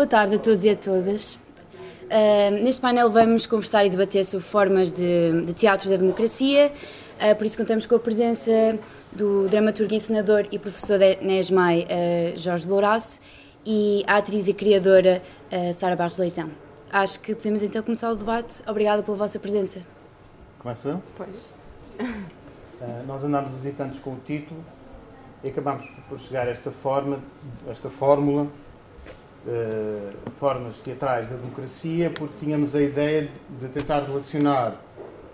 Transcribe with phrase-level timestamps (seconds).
[0.00, 1.34] Boa tarde a todos e a todas.
[1.34, 6.72] Uh, neste painel vamos conversar e debater sobre formas de, de teatro da democracia,
[7.20, 8.78] uh, por isso contamos com a presença
[9.12, 13.20] do dramaturgo e senador e professor da NESMAI, uh, Jorge Louraço,
[13.66, 15.22] e a atriz e criadora
[15.74, 16.50] Sara Barros Leitão.
[16.90, 18.54] Acho que podemos então começar o debate.
[18.66, 19.82] Obrigada pela vossa presença.
[20.60, 21.02] Começo eu?
[21.14, 21.54] Pois.
[23.06, 24.64] nós andámos hesitantes com o título
[25.44, 27.18] e acabámos por chegar a esta forma,
[27.68, 28.46] esta fórmula
[29.46, 33.28] uh, formas teatrais da democracia, porque tínhamos a ideia
[33.60, 34.74] de tentar relacionar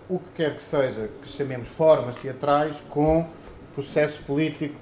[0.09, 3.27] o que quer que seja que chamemos formas teatrais com
[3.73, 4.75] processo político.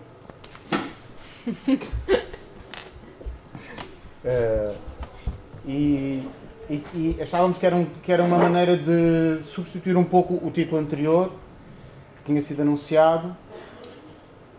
[4.24, 4.76] uh,
[5.68, 6.26] e,
[6.70, 10.50] e, e, achávamos que era, um, que era uma maneira de substituir um pouco o
[10.52, 11.32] título anterior
[12.18, 13.36] que tinha sido anunciado.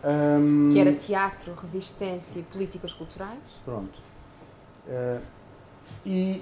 [0.03, 3.39] Um, que era Teatro, Resistência e Políticas Culturais.
[3.65, 4.06] Pronto.
[4.87, 5.19] Uh,
[6.05, 6.41] e,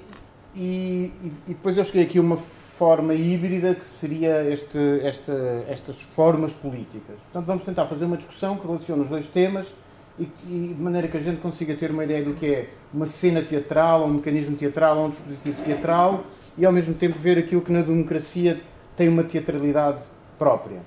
[0.55, 5.33] e, e, depois eu cheguei aqui a uma forma híbrida que seria este, esta,
[5.67, 7.19] estas formas políticas.
[7.21, 9.73] Portanto, vamos tentar fazer uma discussão que relaciona os dois temas
[10.19, 13.07] e, e, de maneira que a gente consiga ter uma ideia do que é uma
[13.07, 16.23] cena teatral, ou um mecanismo teatral, ou um dispositivo teatral
[16.57, 18.61] e ao mesmo tempo ver aquilo que na democracia
[18.95, 19.99] tem uma teatralidade
[20.37, 20.79] própria.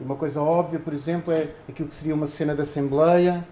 [0.00, 3.46] E uma coisa óbvia, por exemplo, é aquilo que seria uma cena de assembleia,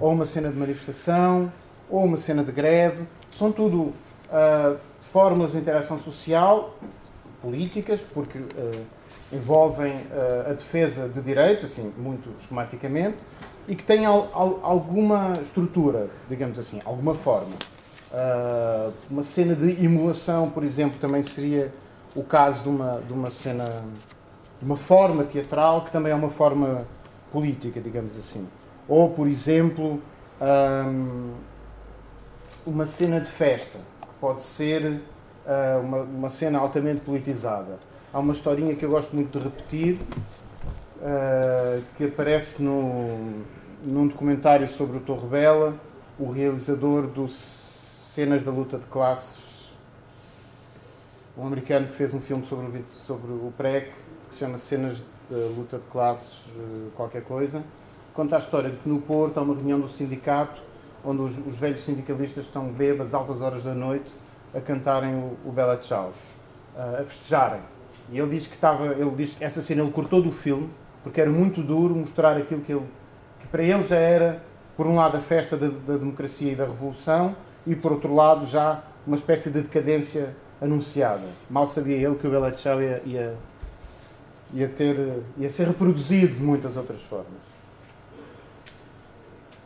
[0.00, 1.52] ou uma cena de manifestação,
[1.92, 3.04] ou uma cena de greve.
[3.36, 6.74] São tudo uh, fórmulas de interação social,
[7.42, 8.86] políticas, porque uh,
[9.30, 13.18] envolvem uh, a defesa de direitos, assim, muito esquematicamente,
[13.68, 17.54] e que têm al al alguma estrutura, digamos assim, alguma forma.
[19.08, 21.70] uma cena de emulação, por exemplo, também seria
[22.14, 23.84] o caso de uma, de uma cena,
[24.58, 26.86] de uma forma teatral, que também é uma forma
[27.30, 28.46] política, digamos assim.
[28.88, 30.02] Ou, por exemplo,
[30.40, 31.34] um,
[32.66, 37.78] uma cena de festa, que pode ser uh, uma, uma cena altamente politizada.
[38.12, 39.98] Há uma historinha que eu gosto muito de repetir,
[40.98, 43.42] uh, que aparece no,
[43.84, 45.74] num documentário sobre o Torre Bela,
[46.18, 49.74] o realizador do Cenas da Luta de Classes,
[51.36, 53.90] um americano que fez um filme sobre o, sobre o PREC,
[54.28, 57.62] que se chama Cenas da Luta de Classes, uh, qualquer coisa.
[58.14, 60.62] Conta a história de que no Porto há uma reunião do sindicato
[61.04, 64.10] onde os, os, velhos sindicalistas estão bêbados, altas horas da noite,
[64.54, 66.12] a cantarem o, o Bela Tchau,
[66.76, 67.60] uh, a festejarem.
[68.10, 70.68] E ele diz que estava, ele diz que essa cena ele cortou do filme
[71.02, 72.86] porque era muito duro mostrar aquilo que ele,
[73.40, 74.42] que para ele já era,
[74.76, 77.34] por um lado, a festa da, da democracia e da revolução
[77.66, 81.26] e, por outro lado, já uma espécie de decadência anunciada.
[81.50, 83.34] Mal sabia ele que o Bela Tchau ia, ia,
[84.54, 87.51] ia, ter, ia ser reproduzido de muitas outras formas.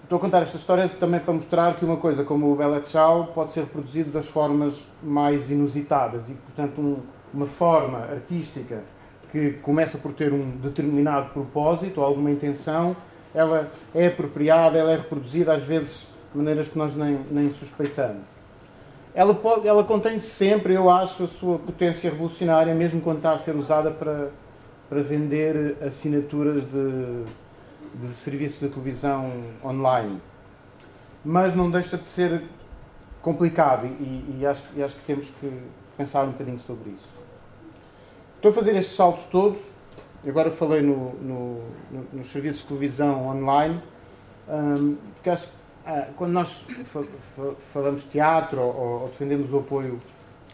[0.07, 3.33] Estou a contar esta história também para mostrar que uma coisa como o Bela Tchau
[3.35, 6.99] pode ser reproduzido das formas mais inusitadas e, portanto, um,
[7.35, 8.85] uma forma artística
[9.33, 12.95] que começa por ter um determinado propósito ou alguma intenção,
[13.35, 18.29] ela é apropriada, ela é reproduzida às vezes de maneiras que nós nem, nem suspeitamos.
[19.13, 23.39] Ela, pode, ela contém sempre, eu acho, a sua potência revolucionária, mesmo quando está a
[23.39, 24.29] ser usada para,
[24.89, 27.25] para vender assinaturas de
[28.01, 29.33] de serviços de televisão
[29.65, 30.21] online.
[31.25, 32.43] Mas não deixa de ser
[33.23, 35.53] complicado e, e, acho, e acho que temos que
[35.97, 37.09] pensar um bocadinho sobre isso.
[38.37, 39.73] Estou a fazer estes saltos todos.
[40.27, 43.81] Agora falei no, no, no, nos serviços de televisão online,
[44.49, 45.53] um, porque acho que
[45.87, 47.05] ah, quando nós fa
[47.37, 50.01] fa falamos teatro ou, ou, defendemos o apoio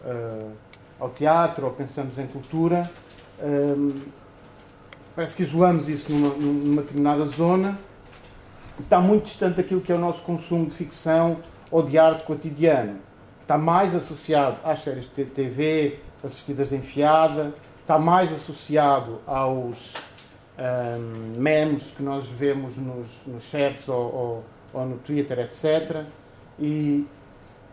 [0.01, 0.51] uh,
[0.99, 2.89] ao teatro ou pensamos em cultura,
[3.41, 3.99] um,
[5.15, 7.77] parece que isolamos isso numa, numa determinada zona,
[8.79, 11.37] está muito distante daquilo que é o nosso consumo de ficção
[11.69, 12.99] ou de arte cotidiano.
[13.41, 19.93] Está mais associado às séries de TV assistidas de enfiada, está mais associado aos
[20.57, 26.05] um, memes que nós vemos nos, nos chats ou, ou, ou, no Twitter, etc.
[26.57, 27.05] E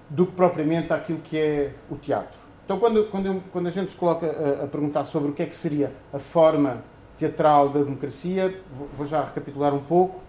[0.09, 2.39] do que propriamente àquilo que é o teatro.
[2.65, 5.47] Então, quando, quando, quando a gente se coloca a, a perguntar sobre o que é
[5.47, 6.83] que seria a forma
[7.21, 8.59] teatral da democracia,
[8.97, 10.21] vou já recapitular um pouco.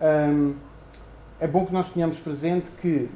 [0.00, 0.54] Um,
[1.38, 3.08] é bom que nós tenhamos presente que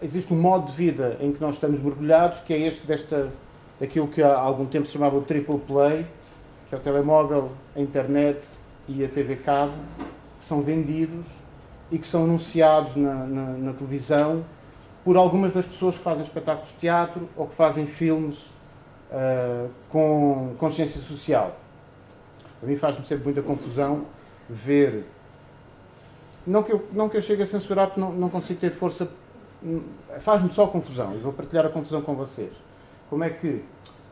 [0.00, 3.30] existe um modo de vida em que nós estamos mergulhados, que é este desta,
[3.78, 6.06] daquilo que há algum tempo se chamava o triple play,
[6.68, 8.40] que é o telemóvel, a internet
[8.88, 9.74] e a TV cabo,
[10.40, 11.26] que são vendidos
[11.92, 14.42] e que são anunciados na, na, na televisão
[15.04, 18.46] por algumas das pessoas que fazem espetáculos de teatro ou que fazem filmes
[19.12, 21.54] uh, com consciência social.
[22.64, 24.06] A mim faz-me sempre muita confusão
[24.48, 25.04] ver.
[26.46, 29.08] Não que, eu, não que eu chegue a censurar, porque não, não consigo ter força
[30.20, 32.52] faz-me só confusão, e vou partilhar a confusão com vocês.
[33.08, 33.64] Como é que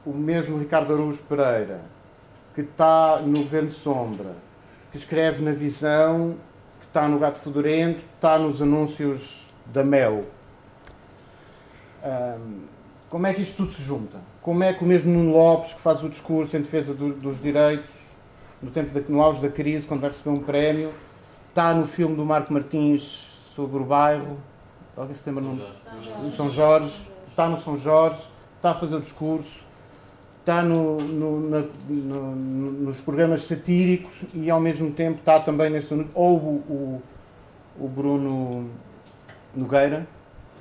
[0.05, 1.81] o mesmo Ricardo Araújo Pereira,
[2.55, 4.35] que está no Governo Sombra,
[4.91, 6.37] que escreve na Visão,
[6.81, 10.25] que está no Gato Fedorento, está nos anúncios da Mel.
[12.05, 12.63] Um,
[13.09, 14.19] como é que isto tudo se junta?
[14.41, 17.41] Como é que o mesmo Nuno Lopes, que faz o discurso em defesa do, dos
[17.41, 17.93] direitos,
[18.63, 20.93] no, tempo no auge da crise, quando vai receber um prémio,
[21.49, 23.03] está no filme do Marco Martins
[23.55, 24.39] sobre o bairro,
[24.97, 25.43] alguém se lembra?
[25.43, 28.27] No, São Jorge, está no São Jorge,
[28.57, 29.65] está a fazer o discurso,
[30.41, 35.95] está no, no, na, no, nos programas satíricos e ao mesmo tempo está também neste
[36.15, 37.03] ou o,
[37.79, 38.71] o, o Bruno
[39.55, 40.07] Nogueira,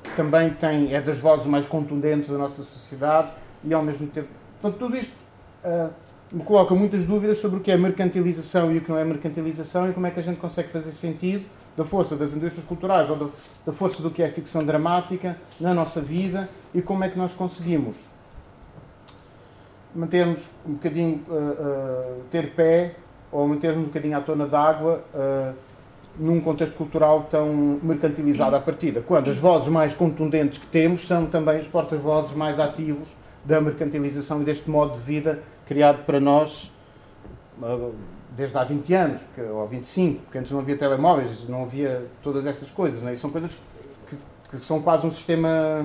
[0.04, 3.31] que também tem, é das vozes mais contundentes da nossa sociedade
[3.63, 4.27] e ao mesmo tempo.
[4.62, 5.15] Portanto, tudo isto
[5.63, 5.89] uh,
[6.31, 9.89] me coloca muitas dúvidas sobre o que é mercantilização e o que não é mercantilização
[9.89, 11.45] e como é que a gente consegue fazer sentido
[11.75, 13.28] da força das indústrias culturais ou da,
[13.66, 17.33] da força do que é ficção dramática na nossa vida e como é que nós
[17.33, 17.98] conseguimos
[19.94, 22.95] mantermos um bocadinho, uh, uh, ter pé
[23.30, 25.54] ou mantermos um bocadinho à tona d'água uh,
[26.18, 31.25] num contexto cultural tão mercantilizado à partida, quando as vozes mais contundentes que temos são
[31.25, 36.71] também os porta-vozes mais ativos da mercantilização e deste modo de vida criado para nós
[38.35, 39.21] desde há 20 anos,
[39.53, 43.13] ou 25, porque antes não havia telemóveis, não havia todas essas coisas, né?
[43.13, 43.57] e são coisas
[44.09, 44.17] que,
[44.49, 45.83] que são quase um sistema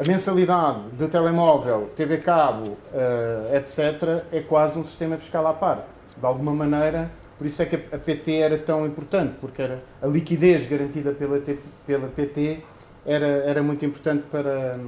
[0.00, 5.52] a mensalidade de telemóvel, TV cabo, uh, eh, etc., é quase um sistema fiscal à
[5.52, 5.90] parte.
[6.16, 10.06] De alguma maneira, por isso é que a PT era tão importante, porque era a
[10.06, 11.38] liquidez garantida pela,
[11.86, 12.60] pela PT
[13.04, 14.80] era, era muito importante para,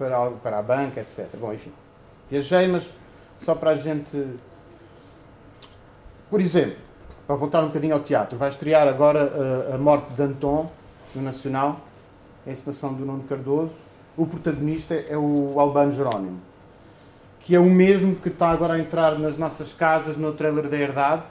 [0.00, 1.28] para, para a banca, etc.
[1.38, 1.72] Bom, enfim,
[2.30, 2.90] viajei, mas
[3.44, 4.38] só para a gente.
[6.30, 6.76] Por exemplo,
[7.26, 10.70] para voltar um bocadinho ao teatro, vai estrear agora a, eh, a Morte de Anton,
[11.14, 11.80] no Nacional,
[12.46, 13.74] a encenação do Nuno Cardoso
[14.16, 16.40] o protagonista é o Albano Jerónimo,
[17.40, 20.76] que é o mesmo que está agora a entrar nas nossas casas no trailer da
[20.76, 21.22] Herdade.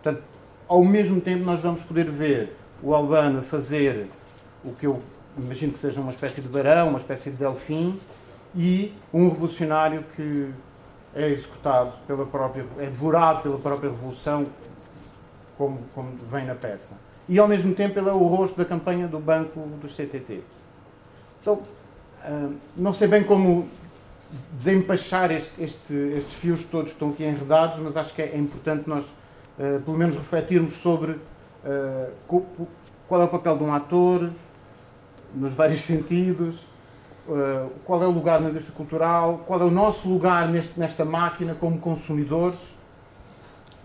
[0.00, 0.22] Portanto,
[0.68, 4.06] ao mesmo tempo nós vamos poder ver o Albano fazer
[4.64, 5.02] o que eu
[5.36, 8.00] imagino que seja uma espécie de barão, uma espécie de delfim,
[8.54, 10.50] e um revolucionário que
[11.14, 14.46] é executado pela própria, é devorado pela própria revolução,
[15.56, 16.94] como, como vem na peça.
[17.28, 20.42] E ao mesmo tempo ele é o rosto da campanha do banco do CTT.
[21.40, 21.62] Então,
[22.76, 23.68] não sei bem como
[24.52, 28.88] desempachar este, este, estes fios todos que estão aqui enredados, mas acho que é, importante
[28.88, 29.08] nós,
[29.58, 32.46] uh, pelo menos, refletirmos sobre uh,
[33.06, 34.30] qual é o papel de um ator,
[35.34, 36.56] nos vários sentidos,
[37.28, 41.04] uh, qual é o lugar na indústria cultural, qual é o nosso lugar neste, nesta
[41.04, 42.74] máquina como consumidores,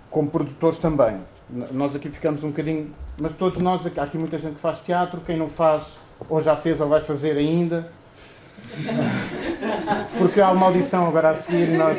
[0.10, 1.18] como produtores também.
[1.72, 5.22] Nós aqui ficamos um bocadinho, mas todos nós, há aqui muita gente que faz teatro,
[5.22, 5.98] quem não faz,
[6.30, 7.92] ou já fez ou vai fazer ainda,
[10.18, 11.98] porque há uma audição agora a seguir e nós,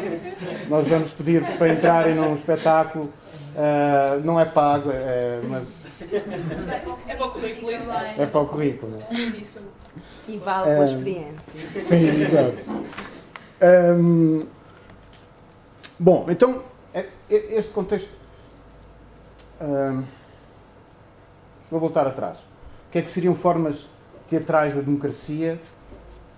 [0.69, 3.11] nós vamos pedir para entrarem num espetáculo.
[3.51, 5.80] Uh, não é pago, é, mas.
[7.09, 8.97] É para o currículo, É para o currículo.
[8.97, 9.07] Né?
[10.27, 11.81] E vale pela uh, experiência.
[11.81, 12.57] Sim, exato.
[13.63, 14.47] Um,
[15.99, 16.63] bom, então,
[16.95, 18.11] é, é, este contexto.
[19.61, 20.05] Um,
[21.71, 22.39] vou voltar atrás.
[22.39, 23.87] O que é que seriam formas
[24.29, 25.61] teatrais da democracia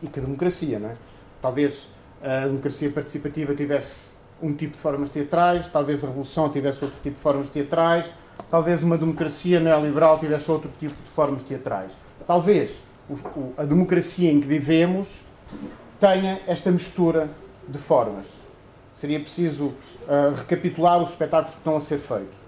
[0.02, 0.94] e que a democracia, não é?
[1.40, 1.88] Talvez
[2.22, 4.10] a democracia participativa tivesse
[4.42, 8.12] um tipo de formas teatrais, talvez a revolução tivesse outro tipo de formas teatrais,
[8.50, 11.92] talvez uma democracia neoliberal tivesse outro tipo de formas teatrais.
[12.26, 12.82] Talvez
[13.56, 15.08] a democracia em que vivemos
[15.98, 17.28] tenha esta mistura
[17.66, 18.26] de formas.
[18.94, 22.38] Seria preciso uh, recapitular os espetáculos que estão a ser feitos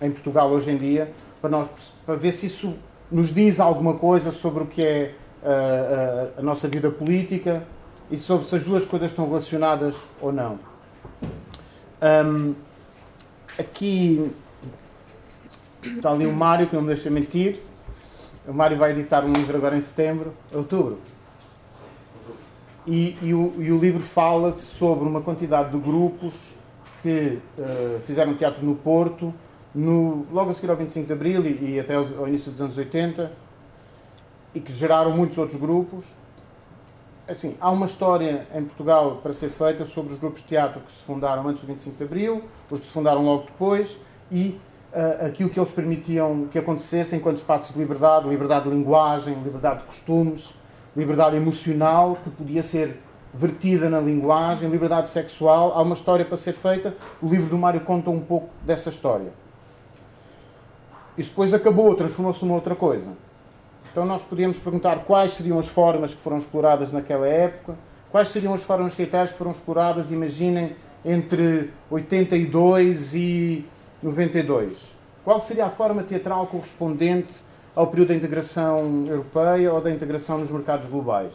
[0.00, 1.70] em Portugal hoje em dia para, nós,
[2.04, 2.74] para ver se isso
[3.10, 7.62] nos diz alguma coisa sobre o que é a, a, nossa vida política
[8.10, 10.58] e sobre se as duas coisas estão relacionadas ou não.
[12.02, 12.54] Um,
[13.58, 14.30] aqui
[15.84, 17.60] está ali o Mário, que não me deixa mentir.
[18.46, 20.98] O Mário vai editar um livro agora em setembro, outubro.
[22.86, 26.54] E, e, o, e o, livro fala sobre uma quantidade de grupos
[27.02, 29.32] que uh, fizeram teatro no Porto,
[29.74, 32.76] no, logo a seguir ao 25 de Abril e, e até ao início dos anos
[32.76, 33.32] 80,
[34.54, 36.04] e que geraram muitos outros grupos.
[37.26, 40.92] Assim, há uma história em Portugal para ser feita sobre os grupos de teatro que
[40.92, 43.96] se fundaram antes do 25 de Abril, os que se fundaram logo depois
[44.30, 44.58] e
[44.94, 49.80] uh, aquilo que eles permitiam que acontecesse enquanto espaços de liberdade, liberdade de linguagem, liberdade
[49.80, 50.54] de costumes,
[50.96, 53.00] liberdade emocional que podia ser
[53.32, 55.72] vertida na linguagem, liberdade sexual.
[55.74, 56.94] Há uma história para ser feita.
[57.20, 59.32] O livro do Mário conta um pouco dessa história.
[61.18, 63.12] Isso depois acabou, transformou-se numa outra coisa
[63.92, 67.76] Então nós podemos perguntar quais seriam as formas que foram exploradas naquela época,
[68.10, 70.74] quais seriam as formas teatrais que foram exploradas, imaginem,
[71.04, 73.64] entre 82 e
[74.04, 74.96] 92.
[75.24, 77.34] Qual seria a forma teatral correspondente
[77.74, 81.34] ao período da integração europeia ou da integração nos mercados globais?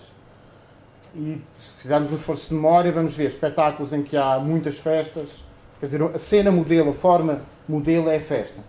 [1.16, 5.44] E se fizermos um esforço de memória, vamos ver espetáculos em que há muitas festas,
[5.80, 8.62] quer dizer, a cena modelo, a forma modelo é a festa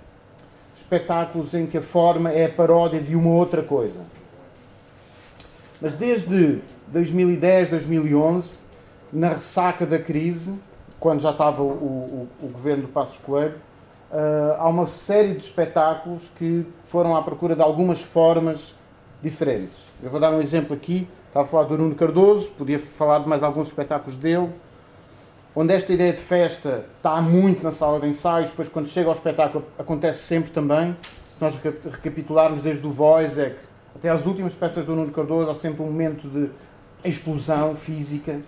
[0.90, 4.00] espetáculos em que a forma é a paródia de uma outra coisa.
[5.80, 8.58] Mas desde 2010, 2011,
[9.12, 10.52] na ressaca da crise,
[10.98, 13.54] quando já estava o, o, o governo do Passos Coelho,
[14.58, 18.74] há uma série de espetáculos que foram à procura de algumas formas
[19.22, 19.90] diferentes.
[20.02, 21.08] Eu vou dar um exemplo aqui.
[21.28, 24.52] Estava a falar do Nuno Cardoso, podia falar de mais alguns espetáculos dele
[25.54, 29.12] onde esta ideia de festa está muito na sala de ensaios, depois quando chega ao
[29.12, 30.96] espetáculo acontece sempre também.
[31.34, 33.56] Se nós recapitularmos desde o Wojciech
[33.94, 36.50] até às últimas peças do Nuno Cardoso, há sempre um momento de
[37.04, 38.40] explosão física.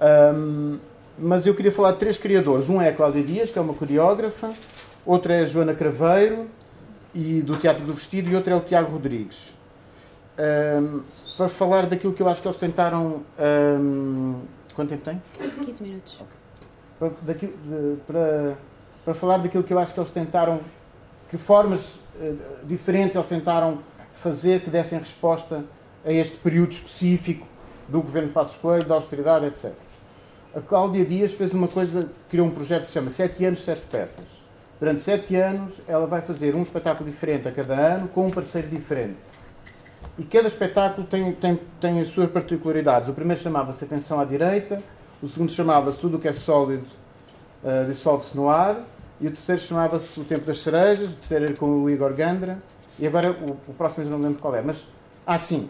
[0.00, 0.78] Um,
[1.18, 2.68] mas eu queria falar de três criadores.
[2.68, 4.52] Um é a Cláudia Dias, que é uma coreógrafa,
[5.04, 6.46] outra é a Joana Craveiro,
[7.14, 9.54] e do Teatro do Vestido, e outro é o Tiago Rodrigues.
[10.38, 11.02] Um,
[11.36, 14.40] para falar daquilo que eu acho que eles tentaram um,
[14.76, 15.22] Quanto tempo tem?
[15.64, 16.20] 15 minutos.
[16.20, 17.08] Okay.
[17.24, 18.58] Para, de, para,
[19.06, 20.60] para falar daquilo que eu acho que eles tentaram,
[21.30, 23.78] que formas uh, diferentes eles tentaram
[24.12, 25.64] fazer que dessem resposta
[26.04, 27.46] a este período específico
[27.88, 29.72] do governo de Passos Coelho, da austeridade, etc.
[30.56, 33.82] A Cláudia Dias fez uma coisa, criou um projeto que se chama Sete Anos, Sete
[33.90, 34.24] Peças.
[34.80, 38.66] Durante sete anos, ela vai fazer um espetáculo diferente a cada ano, com um parceiro
[38.66, 39.18] diferente.
[40.18, 43.10] E cada espetáculo tem, tem, tem as suas particularidades.
[43.10, 44.82] O primeiro chamava-se Atenção à Direita,
[45.22, 46.86] o segundo chamava-se Tudo o que é sólido
[47.62, 48.82] uh, dissolve-se no ar,
[49.20, 52.58] e o terceiro chamava-se O Tempo das Cerejas, o terceiro era com o Igor Gandra,
[52.98, 54.62] e agora o, o próximo eu não lembro qual é.
[54.62, 54.86] Mas,
[55.26, 55.68] assim,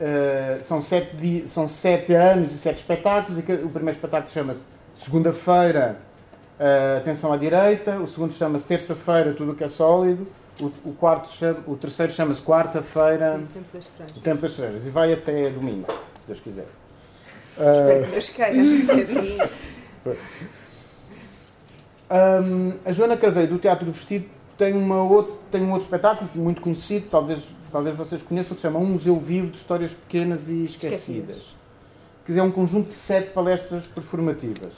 [0.00, 5.98] uh, são, sete são sete anos e sete espetáculos, e o primeiro espetáculo chama-se Segunda-feira,
[6.58, 10.26] uh, Atenção à Direita, o segundo chama-se Terça-feira, Tudo o que é sólido,
[10.60, 13.40] o, o, quarto chama, o terceiro chama-se quarta-feira.
[14.16, 14.86] O Tempo das Estrelas.
[14.86, 15.86] E vai até domingo,
[16.18, 16.66] se Deus quiser.
[17.58, 19.50] Espero que Deus queira.
[22.42, 24.26] um, a Joana Carveiro, do Teatro do Vestido,
[24.56, 28.66] tem, uma outro, tem um outro espetáculo muito conhecido, talvez, talvez vocês conheçam, que se
[28.66, 31.36] chama Um Museu Vivo de Histórias Pequenas e Esquecidas.
[31.36, 31.56] Esquecidas.
[32.24, 34.72] Que é um conjunto de sete palestras performativas.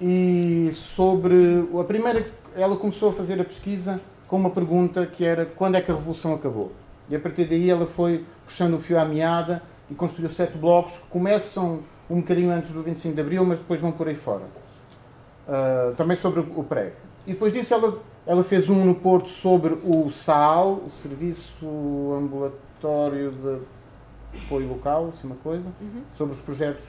[0.00, 1.68] E sobre.
[1.78, 2.26] A primeira,
[2.56, 5.94] ela começou a fazer a pesquisa com uma pergunta que era quando é que a
[5.94, 6.72] Revolução acabou?
[7.08, 10.96] E a partir daí ela foi puxando o fio à meada e construiu sete blocos
[10.96, 14.44] que começam um bocadinho antes do 25 de Abril, mas depois vão por aí fora.
[15.46, 16.92] Uh, também sobre o pré.
[17.24, 17.98] E depois disso ela,
[18.30, 21.66] ela fez um no Porto sobre o SAL, o Serviço
[22.16, 23.58] Ambulatório de
[24.44, 26.04] Apoio Local, assim uma coisa, uhum.
[26.16, 26.86] sobre os projetos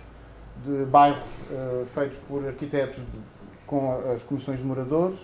[0.63, 3.19] de bairros uh, feitos por arquitetos de,
[3.65, 5.17] com as comissões de moradores.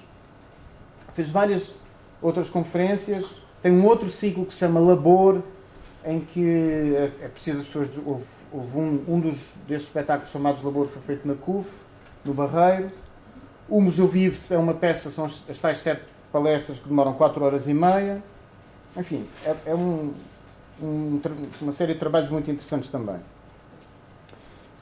[1.14, 1.76] Fez várias
[2.20, 3.36] outras conferências.
[3.62, 5.44] Tem um outro ciclo que se chama Labor,
[6.04, 7.92] em que é, é preciso as pessoas.
[8.04, 11.70] Houve, houve um, um dos, destes espetáculos chamados Labor foi feito na CUF,
[12.26, 12.88] no Barreiro.
[13.70, 17.68] O Museu Vivo é uma peça, são as, tais sete palestras que demoram 4 horas
[17.68, 18.24] e meia.
[18.96, 20.14] Enfim, é, é um,
[20.82, 21.22] um,
[21.62, 23.18] uma série de trabalhos muito interessantes também.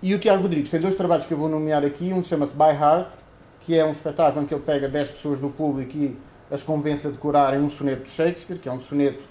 [0.01, 2.13] E o Tiago Rodrigues tem dois trabalhos que eu vou nomear aqui.
[2.13, 3.18] Um chama-se By Heart,
[3.62, 6.15] que é um espetáculo em que ele pega 10 pessoas do público e
[6.51, 9.24] as convence a decorarem um soneto de Shakespeare, que é um soneto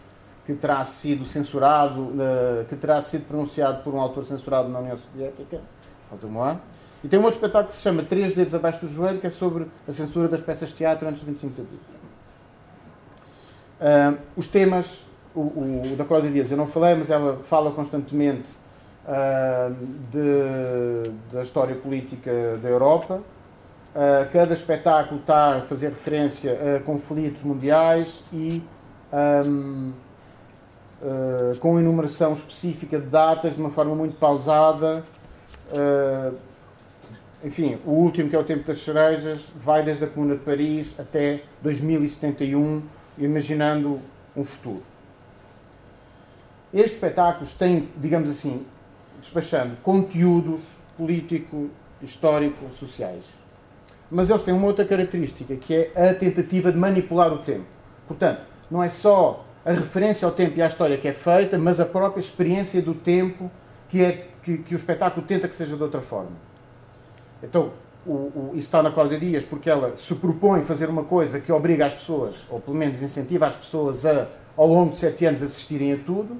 [0.44, 4.96] que terá sido censurado, eh, que terá sido pronunciado por um autor censurado na União
[4.96, 5.60] Soviética,
[6.10, 6.60] falta ano.
[7.04, 9.30] E tem um outro espetáculo que se chama Três Dedos Abaixo do Joelho, que é
[9.30, 11.78] sobre a censura das peças de teatro antes do 25 de Abril.
[13.80, 18.50] Uh, os temas, o, o, da Cláudia Dias eu não falei, mas ela fala constantemente
[19.04, 19.74] uh,
[20.10, 23.20] de, da história política da Europa,
[23.94, 28.60] Uh, cada espetáculo está a fazer referência a conflitos mundiais e
[29.40, 29.92] um,
[31.60, 35.04] com enumeração específica de datas, de uma forma muito pausada.
[35.70, 36.34] Uh,
[37.44, 40.94] enfim, o último, que é o Tempo das Cerejas, vai desde a Comuna de Paris
[40.98, 42.82] até 2071,
[43.18, 44.00] imaginando
[44.36, 44.82] um futuro.
[46.72, 48.66] Estes espetáculos têm, digamos assim,
[49.20, 51.70] despachando conteúdos político,
[52.02, 53.44] histórico, sociais
[54.14, 57.66] mas eles têm uma outra característica, que é a tentativa de manipular o tempo.
[58.06, 61.80] Portanto, não é só a referência ao tempo e à história que é feita, mas
[61.80, 63.50] a própria experiência do tempo
[63.88, 66.30] que, é, que, que o espetáculo tenta que seja de outra forma.
[67.42, 67.70] Então,
[68.06, 71.50] o, o, isso está na Cláudia Dias porque ela se propõe fazer uma coisa que
[71.50, 74.26] obriga as pessoas, ou pelo menos incentiva as pessoas a
[74.56, 76.36] ao longo de sete anos, assistirem a tudo.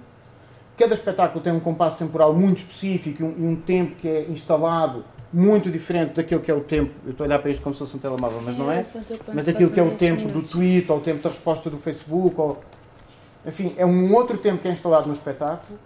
[0.77, 5.05] Cada espetáculo tem um compasso temporal muito específico e um, um, tempo que é instalado
[5.33, 6.93] muito diferente daquilo que é o tempo.
[7.05, 8.85] Eu estou a olhar para isto como se fosse um telemóvel, mas não é?
[9.33, 12.41] Mas daquilo que é o tempo do tweet, ou o tempo da resposta do Facebook,
[12.41, 12.61] ou.
[13.47, 15.79] Enfim, é um outro tempo que é instalado no espetáculo.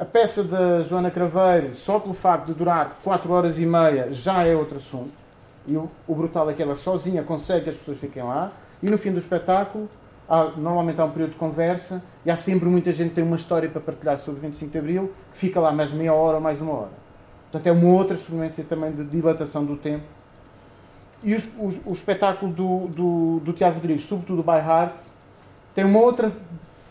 [0.00, 4.42] A peça da Joana Craveiro, só pelo facto de durar 4 horas e meia, já
[4.44, 5.10] é outro assunto.
[5.66, 8.50] E o, o brutal é que ela sozinha consegue que as pessoas fiquem lá.
[8.82, 9.90] E no fim do espetáculo,
[10.26, 13.36] há, normalmente há um período de conversa e há sempre muita gente que tem uma
[13.36, 16.42] história para partilhar sobre o 25 de Abril, que fica lá mais meia hora ou
[16.42, 16.92] mais uma hora.
[17.52, 20.04] Portanto, é uma outra experiência também de dilatação do tempo.
[21.22, 24.94] E os, os, o espetáculo do, do, do Tiago Rodrigues, sobretudo o By Heart,
[25.74, 26.32] tem uma, outra,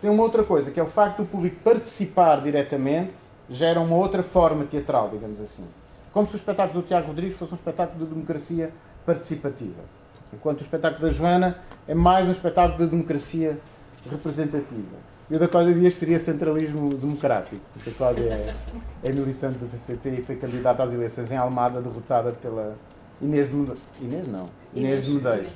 [0.01, 3.13] tem uma outra coisa, que é o facto do público participar diretamente,
[3.50, 5.65] gera uma outra forma teatral, digamos assim.
[6.12, 8.72] Como se o espetáculo do Tiago Rodrigues fosse um espetáculo de democracia
[9.06, 9.82] participativa.
[10.34, 13.60] Enquanto o espetáculo da Joana é mais um espetáculo de democracia
[14.10, 15.10] representativa.
[15.29, 18.53] E o da Cláudia Dias seria centralismo democrático, porque a Cláudia é,
[19.03, 22.75] é militante do PCP e foi candidata às eleições em Almada, derrotada pela
[23.22, 23.84] Inês de Medeiros.
[24.01, 25.51] Inês não, Inês de Medeiros.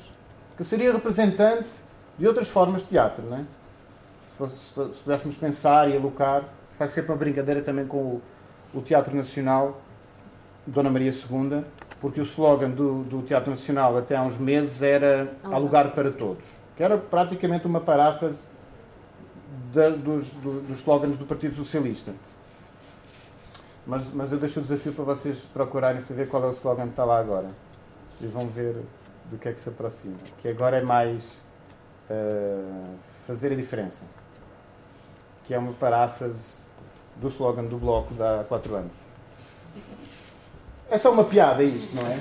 [0.56, 1.70] Que seria representante
[2.20, 3.42] de outras formas de teatro, não é?
[4.38, 6.44] Se, pudéssemos pensar e alocar,
[6.78, 8.22] faz sempre uma brincadeira também com o,
[8.74, 9.80] o Teatro Nacional,
[10.66, 11.64] Dona Maria II,
[12.02, 16.12] porque o slogan do, do, Teatro Nacional até há uns meses era Há lugar para
[16.12, 18.48] todos, que era praticamente uma paráfrase
[19.74, 22.12] da, dos, do, dos slogans do Partido Socialista.
[23.86, 26.90] Mas, mas eu deixo o desafio para vocês procurarem saber qual é o slogan que
[26.92, 27.50] está lá agora.
[28.20, 28.78] E vão ver
[29.30, 30.16] do que é que se aproxima.
[30.42, 31.44] Que agora é mais
[32.10, 32.96] uh,
[33.28, 34.04] fazer a diferença.
[35.46, 36.64] Que é uma paráfrase
[37.18, 38.92] do slogan do Bloco de há quatro anos.
[40.90, 42.20] É só uma piada isto, não é?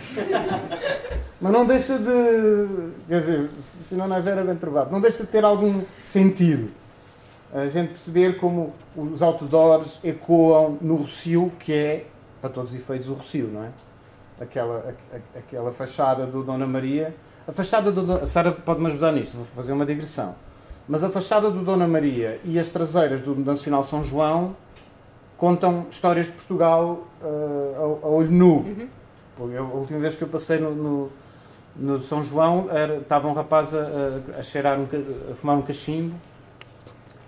[1.40, 2.92] Mas não deixa de.
[3.08, 6.70] Quer dizer, se não houver é bem trovado, não deixa de ter algum sentido.
[7.52, 12.06] A gente perceber como os outdoors ecoam no Rocio, que é,
[12.40, 13.68] para todos os efeitos, o Rocio, não é?
[14.40, 17.14] Aquela, a, aquela fachada do Dona Maria.
[17.46, 18.10] A fachada do.
[18.12, 20.34] A Sara pode-me ajudar nisto, vou fazer uma digressão.
[20.92, 24.54] Mas a fachada do Dona Maria e as traseiras do Nacional São João
[25.38, 28.56] contam histórias de Portugal uh, a, a, olho nu.
[28.56, 28.88] Uhum.
[29.50, 31.12] Eu, a última vez que eu passei no, no,
[31.76, 34.86] no São João, era, estava um rapaz a, a cheirar, um,
[35.30, 36.14] a fumar um cachimbo.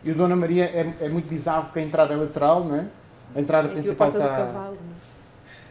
[0.05, 2.87] E o Dona Maria é, é, muito bizarro porque a entrada é lateral, não é?
[3.35, 4.29] A entrada é principal está.
[4.29, 4.75] Cavalo,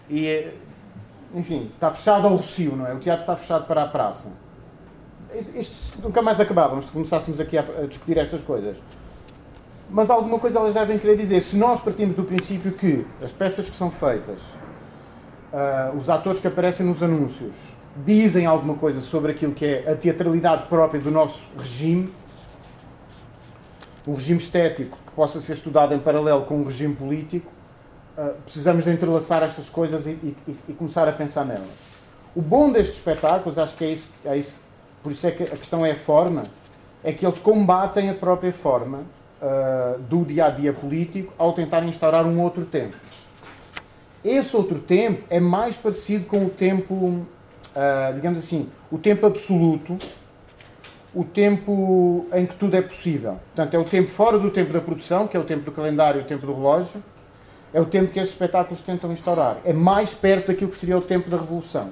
[0.10, 0.14] é?
[0.16, 0.56] E é,
[1.36, 2.94] enfim, está fechado ao Rocio, não é?
[2.96, 4.32] O teatro está fechado para a praça.
[5.56, 8.82] Isto nunca mais acabávamos se começássemos aqui a, a discutir estas coisas
[9.94, 11.40] mas alguma coisa elas devem querer dizer.
[11.42, 14.58] Se nós partimos do princípio que as peças que são feitas,
[15.54, 19.96] uh, os atores que aparecem nos anúncios, dizem alguma coisa sobre aquilo que é a
[19.96, 22.12] teatralidade própria do nosso regime,
[24.08, 27.52] um regime estético que possa ser estudado em paralelo com um regime político,
[28.18, 30.36] uh, precisamos de entrelaçar estas coisas e, e,
[30.70, 31.70] e, começar a pensar nelas.
[32.36, 34.56] O bom destes espetáculos, acho que é isso, é isso,
[35.04, 36.46] por isso é que a questão é a forma,
[37.04, 39.00] é que eles combatem a própria forma
[39.42, 42.96] uh, do dia a dia político ao tentar instaurar um outro tempo.
[44.24, 49.98] Esse outro tempo é mais parecido com o tempo, uh, digamos assim, o tempo absoluto,
[51.14, 53.38] o tempo em que tudo é possível.
[53.54, 56.22] Portanto, é o tempo fora do tempo da produção, que é o tempo do calendário
[56.22, 57.04] e o tempo do relógio,
[57.74, 59.58] é o tempo que estes espetáculos tentam instaurar.
[59.66, 61.90] É mais perto daquilo que seria o tempo da revolução.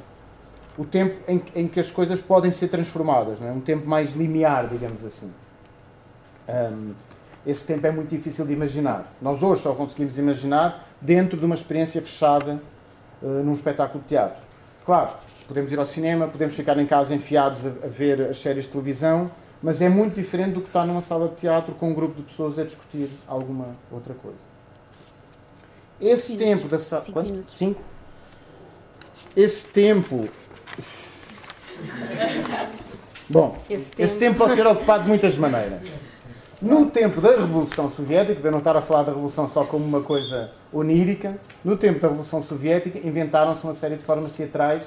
[0.82, 3.52] O tempo em, em que as coisas podem ser transformadas, não é?
[3.52, 5.32] um tempo mais limiar, digamos assim.
[6.50, 6.94] Um,
[7.46, 9.14] esse tempo é muito difícil de imaginar.
[9.22, 12.60] Nós hoje só conseguimos imaginar dentro de uma experiência fechada
[13.22, 14.42] uh, num espetáculo de teatro.
[14.84, 15.14] Claro,
[15.48, 18.72] podemos ir ao cinema, podemos ficar em casa enfiados a, a, ver as séries de
[18.72, 19.30] televisão,
[19.62, 22.24] mas é muito diferente do que estar numa sala de teatro com um grupo de
[22.24, 24.40] pessoas a discutir alguma outra coisa.
[26.02, 27.04] Esse cinco, tempo da sala.
[27.04, 27.52] Cinco, Quanto?
[27.52, 27.82] cinco?
[29.36, 30.28] Esse tempo.
[33.30, 34.02] Bom, esse tempo...
[34.02, 35.80] esse tempo pode ser ocupado de muitas maneiras.
[36.62, 40.02] No tempo da Revolução Soviética, para não estar a falar da Revolução só como uma
[40.02, 44.84] coisa onírica, no tempo da Revolução Soviética inventaram-se uma série de formas teatrais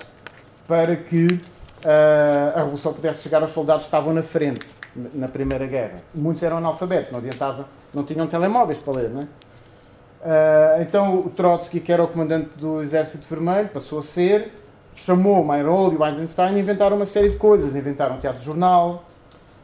[0.68, 4.64] para que uh, a Revolução pudesse chegar aos soldados que estavam na frente
[5.12, 6.00] na Primeira Guerra.
[6.14, 9.24] Muitos eram analfabetos, não adiantava, não tinham telemóveis para ler, não é?
[9.24, 14.52] Uh, então o Trotsky, que era o comandante do Exército Vermelho, passou a ser,
[14.94, 17.74] chamou Meyerhold e o Eisenstein e inventaram uma série de coisas.
[17.74, 19.04] Inventaram teatro-jornal,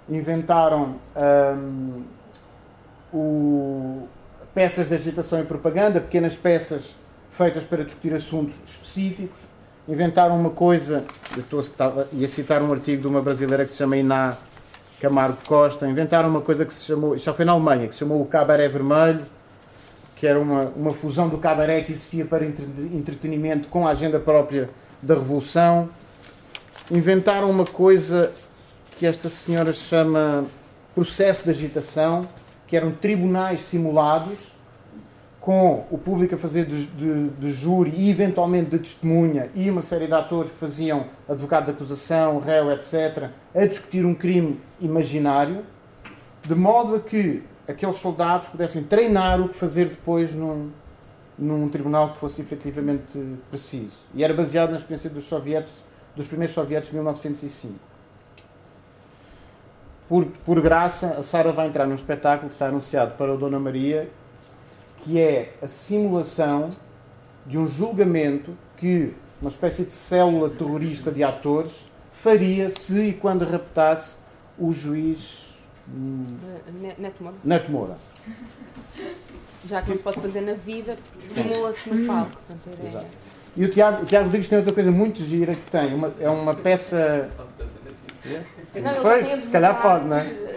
[0.09, 2.03] inventaram um,
[3.13, 4.09] o,
[4.55, 6.97] peças de agitação e propaganda, pequenas peças
[7.31, 9.49] feitas para discutir assuntos específicos.
[9.89, 11.65] Inventaram uma coisa, eu estou,
[12.13, 14.37] ia citar um artigo de uma brasileira que se chama Iná,
[15.01, 18.21] Camargo Costa, inventaram uma coisa que se chamou, já foi na Alemanha, que se chamou
[18.21, 19.25] o cabaré vermelho,
[20.17, 24.69] que era uma, uma fusão do cabaré que existia para entretenimento com a agenda própria
[25.03, 25.89] da Revolução.
[26.91, 28.33] Inventaram uma coisa
[28.99, 30.45] que esta senhora chama
[30.95, 32.29] processo de agitação,
[32.67, 34.51] que eram tribunais simulados,
[35.41, 39.81] com o público a fazer de, de, de, júri e eventualmente de testemunha e uma
[39.81, 45.65] série de atores que faziam advogado de acusação, réu, etc., a discutir um crime imaginário,
[46.47, 50.71] de modo a que aqueles soldados pudessem treinar o que fazer depois num,
[51.41, 53.19] num tribunal que fosse efetivamente
[53.51, 53.97] preciso.
[54.15, 55.73] E era baseado na experiência dos sovietes,
[56.15, 57.75] dos primeiros sovietes de 1905.
[60.09, 63.59] Por, por graça, a Sara vai entrar num espetáculo que está anunciado para o Dona
[63.59, 64.11] Maria,
[64.99, 66.71] que é a simulação
[67.47, 73.45] de um julgamento que uma espécie de célula terrorista de atores faria se e quando
[73.45, 74.17] raptasse
[74.59, 75.51] o juiz
[76.99, 77.37] Neto Moura.
[77.43, 77.97] Neto Moura.
[79.67, 82.31] Já que não se pode fazer na vida, simula-se no palco.
[82.47, 83.07] Portanto, Exato.
[83.57, 85.95] E o Tiago, o Tiago Rodrigues tem outra coisa muito gira que tem.
[85.95, 87.29] Uma, é uma peça.
[88.75, 90.51] Não, pois, se calhar pode, não é?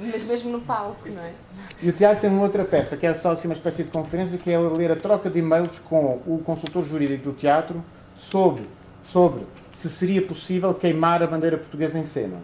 [0.00, 1.32] Mas mesmo no palco, não é?
[1.80, 4.36] E o Tiago tem uma outra peça, que é só assim uma espécie de conferência,
[4.36, 7.82] que é ler a troca de e-mails com o consultor jurídico do teatro
[8.16, 8.64] sobre,
[9.02, 12.36] sobre se seria possível queimar a bandeira portuguesa em cena.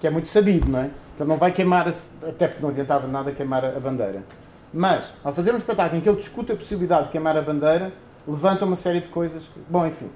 [0.00, 0.90] Que é muito sabido, não é?
[1.18, 4.22] Ele não vai queimar, até porque não adiantava nada queimar a, bandeira.
[4.72, 7.92] Mas, ao fazer um espetáculo em que ele discute a possibilidade de queimar a bandeira,
[8.26, 10.10] levanta uma série de coisas que, bom, enfim.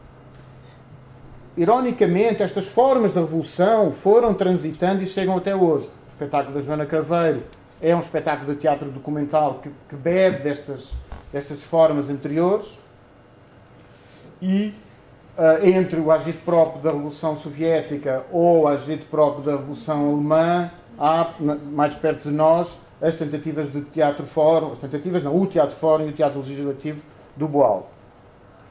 [1.57, 5.87] Ironicamente, estas formas da revolução foram transitando e chegam até hoje.
[5.87, 7.43] O espetáculo da Joana Craveiro
[7.81, 10.93] é um espetáculo de teatro documental que, que bebe destas,
[11.33, 12.79] destas formas anteriores
[14.41, 14.73] e
[15.37, 20.71] uh, entre o agito próprio da Revolução Soviética ou o agito próprio da Revolução Alemã,
[21.03, 21.35] há,
[21.73, 26.07] mais perto de nós, as tentativas de teatro fórum, as tentativas não, o teatro fórum
[26.07, 27.03] e o teatro legislativo
[27.37, 27.91] do Boal.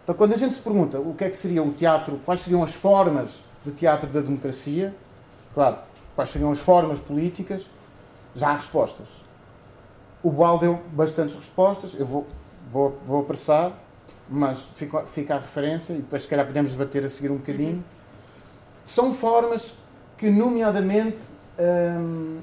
[0.04, 2.64] Então, quando a gente se pergunta o que é que seria o teatro, quais seriam
[2.64, 4.96] as formas de teatro da democracia,
[5.54, 5.78] claro,
[6.16, 7.70] quais seriam as formas políticas,
[8.34, 9.10] já há respostas.
[10.24, 12.26] O Boal deu bastantes respostas, eu vou,
[12.72, 13.74] vou, vou apressar,
[14.30, 17.84] mas fica, fica a referência e depois, se calhar, podemos debater a seguir um bocadinho.
[18.86, 19.74] São formas
[20.18, 21.20] que, nomeadamente,
[21.60, 22.40] hum,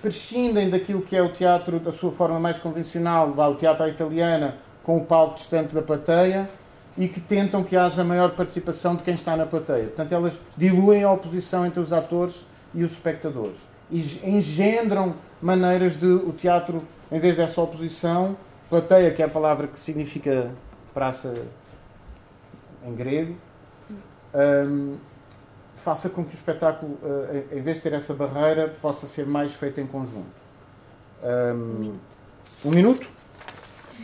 [0.00, 3.88] prescindem daquilo que é o teatro da sua forma mais convencional, vá o teatro à
[3.88, 6.48] italiana, com o palco distante da plateia,
[6.96, 9.84] e que tentam que haja maior participação de quem está na plateia.
[9.84, 13.56] Portanto, elas diluem a oposição entre os atores e os espectadores.
[13.90, 18.36] E engendram maneiras de o teatro, em vez dessa oposição,
[18.68, 20.50] plateia, que é a palavra que significa
[20.92, 21.34] praça
[22.86, 23.36] em grego,
[24.34, 24.96] um,
[25.84, 29.52] faça com que o espetáculo, uh, em vez de ter essa barreira, possa ser mais
[29.52, 30.24] feito em conjunto.
[31.22, 31.92] Um,
[32.64, 33.06] um minuto?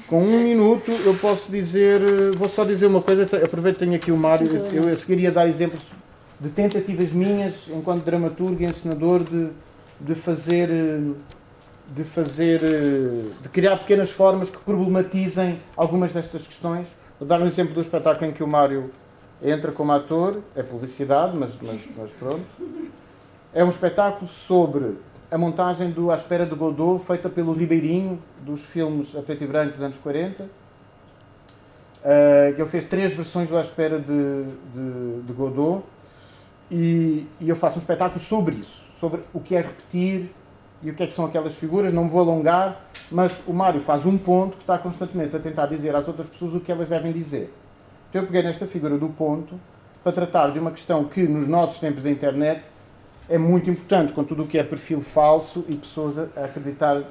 [0.07, 3.97] Com um minuto eu posso dizer, eh, vou só dizer uma coisa, aproveito que tenho
[3.97, 5.91] aqui o Mário, eu, eu a seguir ia dar exemplos
[6.39, 9.49] de tentativas minhas, enquanto dramaturgo e encenador, de,
[10.01, 11.13] de fazer, eh,
[11.89, 16.95] de fazer, de criar pequenas formas que problematizem algumas destas questões.
[17.19, 18.91] Vou dar um exemplo do espetáculo em que o Mário
[19.43, 22.45] entra como ator, é publicidade, mas, mas, mas pronto.
[23.53, 24.97] É um espetáculo sobre
[25.31, 29.47] a montagem do À Espera de Godot, feita pelo Ribeirinho, dos filmes a preto e
[29.47, 30.43] branco dos anos 40.
[30.43, 30.49] Uh,
[32.57, 35.85] ele fez três versões do À Espera de, de, de Godot
[36.71, 40.33] e, e, eu faço um espetáculo sobre isso, sobre o que é repetir
[40.83, 41.93] e o que é que são aquelas figuras.
[41.93, 45.67] Não me vou alongar, mas o Mário faz um ponto que está constantemente a tentar
[45.67, 47.53] dizer às outras pessoas o que elas devem dizer.
[48.11, 49.59] Então eu peguei nesta figura do ponto
[50.03, 52.63] para tratar de uma questão que nos nossos tempos da internet
[53.29, 57.05] é muito importante, com tudo o que é perfil falso e pessoas a acreditar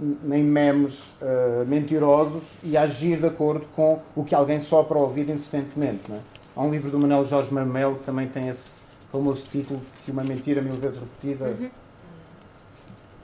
[0.00, 5.32] em memes uh, mentirosos e agir de acordo com o que alguém sopra ao ouvido
[5.32, 6.12] insistentemente.
[6.12, 6.18] É?
[6.54, 8.76] Há um livro do Manuel Jorge Marmelo que também tem esse
[9.10, 11.46] famoso título que uma mentira mil vezes repetida.
[11.46, 11.70] Uhum.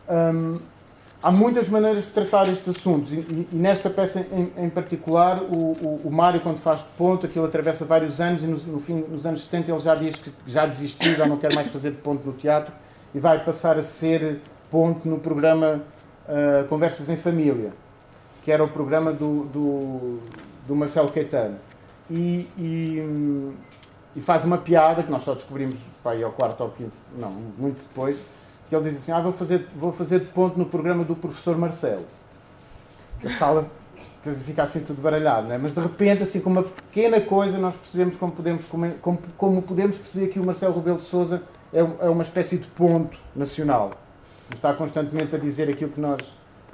[0.08, 0.60] Um,
[1.22, 5.42] há muitas maneiras de tratar estes assuntos e, e, e nesta peça em, em particular
[5.42, 8.80] o, o, o, Mário quando faz de ponto aquilo atravessa vários anos e no, no,
[8.80, 11.90] fim, nos anos 70 ele já diz que já desistiu, já não quer mais fazer
[11.90, 12.72] de ponto no teatro
[13.14, 15.82] e vai passar a ser ponto no programa
[16.26, 17.72] uh, Conversas em Família
[18.42, 20.18] que era o programa do, do,
[20.66, 21.56] do Marcelo Caetano.
[22.10, 23.52] E, e,
[24.16, 27.80] e, faz uma piada que nós só descobrimos pai, ao quarto ou quinto, não, muito
[27.82, 28.18] depois
[28.70, 31.58] que ele diz assim, ah, vou fazer, vou fazer de ponto no programa do professor
[31.58, 32.06] Marcelo.
[33.20, 33.68] Que a sala
[34.46, 35.58] fica assim tudo baralhado, não é?
[35.58, 39.98] Mas de repente, assim, com uma pequena coisa, nós percebemos como podemos, como, como podemos
[39.98, 43.92] perceber que o Marcelo Rebelo de Souza é, é uma espécie de ponto nacional.
[44.54, 46.20] Está constantemente a dizer aquilo que nós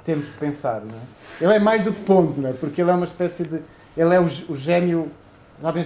[0.03, 0.81] temos que pensar.
[0.81, 1.43] Não é?
[1.43, 2.53] Ele é mais do que ponto, não é?
[2.53, 3.61] porque ele é uma espécie de.
[3.95, 5.11] Ele é o, o gênio.
[5.61, 5.85] Sabem,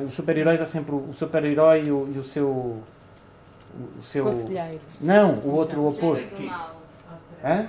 [0.00, 2.78] nos super-heróis há sempre o, super-herói e, e o, seu.
[3.98, 4.24] O, seu.
[4.24, 4.80] Conselheiro.
[5.00, 6.26] Não, o outro, o oposto.
[7.44, 7.68] Hã?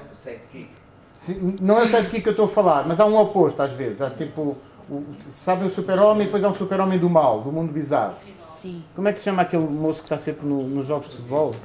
[1.61, 4.01] Não é o sidekick que eu estou a falar, mas há um oposto às vezes.
[4.01, 4.57] Há tipo.
[4.89, 8.15] O, sabem o super-homem e depois há um super-homem do mal, do mundo bizarro.
[8.61, 8.83] Sim.
[8.95, 11.55] Como é que se chama aquele moço que está sempre no, nos jogos de futebol?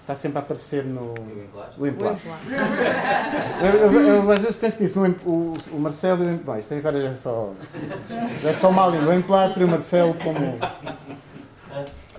[0.00, 1.14] Está sempre a aparecer no.
[1.78, 2.26] O emplasto.
[3.62, 4.98] Eu, eu, eu, às vezes penso nisso.
[4.98, 7.52] No, o, o Marcelo e o Bom, isto agora é só.
[8.44, 10.58] É só mal O emplastro e o Marcelo como.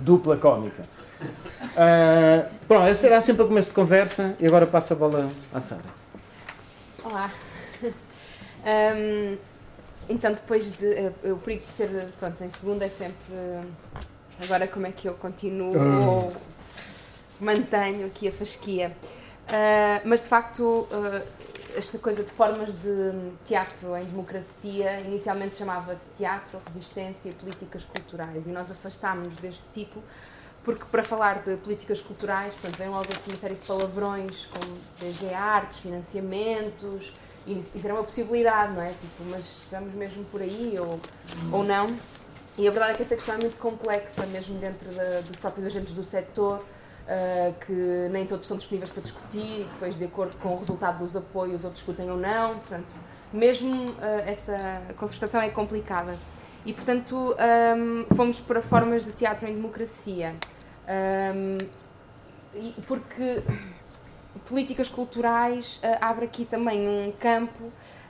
[0.02, 0.84] Dupla cómica.
[1.22, 5.60] Uh, pronto, esse será sempre o começo de conversa e agora passo a bola à
[5.62, 5.82] Sara.
[7.04, 7.32] Olá.
[8.64, 9.38] Um,
[10.08, 10.86] então, depois de.
[10.86, 11.90] Eh, o perigo de ser.
[12.20, 13.34] Pronto, em segundo é sempre.
[14.44, 16.08] Agora, como é que eu continuo uh.
[16.08, 16.34] ou
[17.40, 18.92] mantenho aqui a fasquia?
[19.48, 21.22] Uh, mas, de facto, uh,
[21.76, 28.48] esta coisa de formas de teatro em democracia inicialmente chamava-se Teatro, Resistência e Políticas Culturais.
[28.48, 30.04] E nós afastámos-nos deste título
[30.64, 34.78] porque para falar de políticas culturais, portanto, vem logo assim uma série de palavrões como
[35.00, 37.12] desde artes, financiamentos,
[37.48, 38.90] e isso era uma possibilidade, não é?
[38.90, 41.00] Tipo, mas vamos mesmo por aí ou,
[41.52, 41.88] ou não?
[42.58, 45.66] E a verdade é que essa questão é muito complexa, mesmo dentro da, dos próprios
[45.66, 46.64] agentes do setor,
[47.08, 51.00] uh, que nem todos estão disponíveis para discutir e depois, de acordo com o resultado
[51.00, 52.60] dos apoios, ou discutem ou não.
[52.60, 52.96] Portanto,
[53.34, 56.16] mesmo uh, essa concertação é complicada.
[56.66, 60.36] E, portanto, um, ah, fomos para formas de teatro em democracia.
[61.36, 61.58] Um,
[62.86, 63.42] porque
[64.48, 67.64] políticas culturais uh, abre aqui também um campo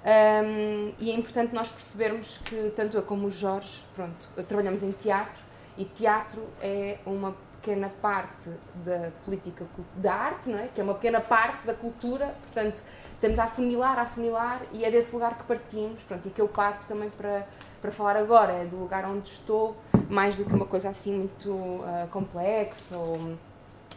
[0.03, 4.91] um, e é importante nós percebermos que tanto eu como o Jorge, pronto, trabalhamos em
[4.91, 5.39] teatro
[5.77, 8.49] e teatro é uma pequena parte
[8.83, 10.67] da política da arte, não é?
[10.67, 12.81] Que é uma pequena parte da cultura, portanto,
[13.19, 16.47] temos a afunilar, a afunilar e é desse lugar que partimos, pronto, e que eu
[16.47, 17.45] parto também para
[17.81, 19.75] para falar agora, é do lugar onde estou,
[20.07, 23.37] mais do que uma coisa assim muito uh, complexa ou,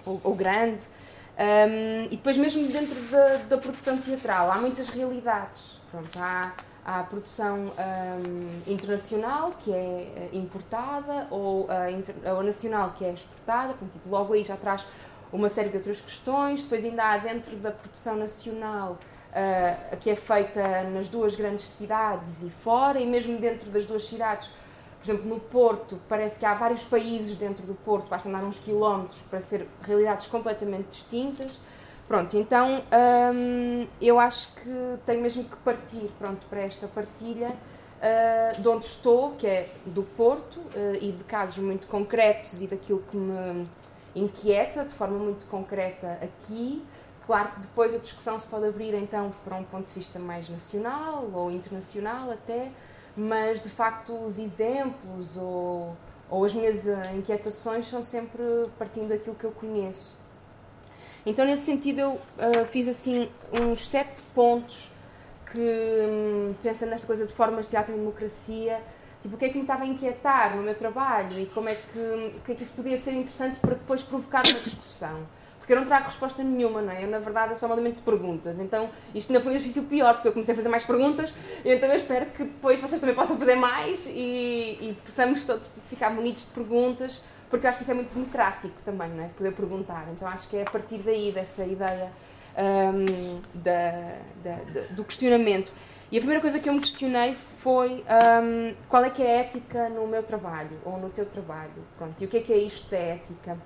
[0.06, 0.88] ou, ou grande.
[1.36, 5.78] Um, e depois, mesmo dentro da, da, produção teatral, há muitas realidades.
[5.90, 6.52] Pronto, há,
[6.84, 13.12] a produção um, internacional, que é eh, importada, ou a, inter, a nacional, que é
[13.12, 13.68] exportada.
[13.68, 14.84] Portanto, tipo, logo aí já traz
[15.32, 16.62] uma série de outras questões.
[16.62, 18.98] Depois, ainda há dentro da produção nacional,
[19.30, 24.04] uh, que é feita nas duas grandes cidades e fora, e mesmo dentro das duas
[24.04, 24.50] cidades
[25.04, 28.58] por exemplo, no Porto, parece que há vários países dentro do Porto, basta andar uns
[28.58, 31.52] quilómetros para ser realidades completamente distintas.
[32.06, 32.82] Pronto, então
[33.34, 38.84] hum, eu acho que tenho mesmo que partir pronto, para esta partilha uh, de onde
[38.86, 43.66] estou, que é do Porto, uh, e de casos muito concretos e daquilo que me
[44.14, 46.84] inquieta de forma muito concreta aqui.
[47.26, 50.48] Claro que depois a discussão se pode abrir então para um ponto de vista mais
[50.48, 52.70] nacional ou internacional até,
[53.16, 55.96] mas de facto os exemplos ou,
[56.28, 58.42] ou as minhas eh, inquietações são sempre
[58.78, 60.22] partindo daquilo que eu conheço.
[61.26, 64.90] Então, nesse sentido, eu uh, fiz assim uns sete pontos
[65.50, 68.80] que, um, pensando nesta coisa de formas de teatro e democracia,
[69.22, 71.74] tipo, o que é que me estava a inquietar no meu trabalho e como é
[71.74, 71.98] que,
[72.36, 75.26] o que é que isso podia ser interessante para depois provocar uma discussão
[75.64, 77.04] porque eu não trago resposta nenhuma, não é?
[77.04, 78.58] Eu, na verdade, eu um alimento de perguntas.
[78.58, 81.32] Então, isto ainda foi um exercício pior, porque eu comecei a fazer mais perguntas,
[81.64, 84.12] então eu espero que depois vocês também possam fazer mais e,
[84.78, 88.74] e possamos todos ficar munidos de perguntas, porque eu acho que isso é muito democrático
[88.84, 89.28] também, não é?
[89.28, 90.06] Poder perguntar.
[90.12, 92.10] Então, acho que é a partir daí, dessa ideia
[92.56, 95.72] um, da, da, da, do questionamento.
[96.10, 98.04] E a primeira coisa que eu me questionei foi
[98.42, 101.70] um, qual é que é a ética no meu trabalho, ou no teu trabalho.
[101.96, 103.58] Pronto, e o que é que é isto da ética?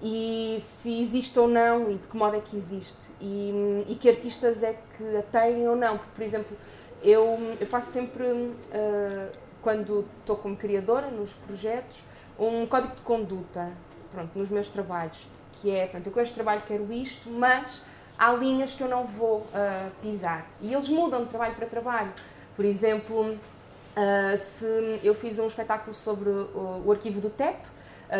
[0.00, 4.08] e se existe ou não e de que modo é que existe e, e que
[4.08, 5.96] artistas é que a têm ou não.
[5.98, 6.56] Porque, por exemplo,
[7.02, 12.02] eu, eu faço sempre, uh, quando estou como criadora nos projetos,
[12.38, 13.70] um código de conduta
[14.12, 17.82] pronto, nos meus trabalhos, que é, pronto, eu com este trabalho quero isto, mas
[18.16, 20.46] há linhas que eu não vou uh, pisar.
[20.60, 22.12] E eles mudam de trabalho para trabalho.
[22.56, 27.58] Por exemplo, uh, se eu fiz um espetáculo sobre o, o arquivo do TEP,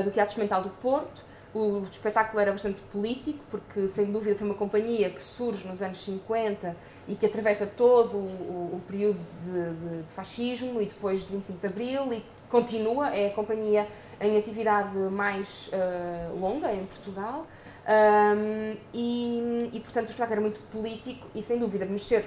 [0.05, 1.23] do Teatro Experimental do Porto,
[1.55, 6.01] o espetáculo era bastante político, porque sem dúvida foi uma companhia que surge nos anos
[6.05, 6.77] 50
[7.09, 11.59] e que atravessa todo o, o período de, de, de, fascismo e depois de 25
[11.59, 13.87] de Abril e continua, é a companhia
[14.21, 17.47] em atividade mais uh, longa em Portugal.
[17.89, 22.23] Um, e, e, portanto o espetáculo era muito político e sem dúvida mexer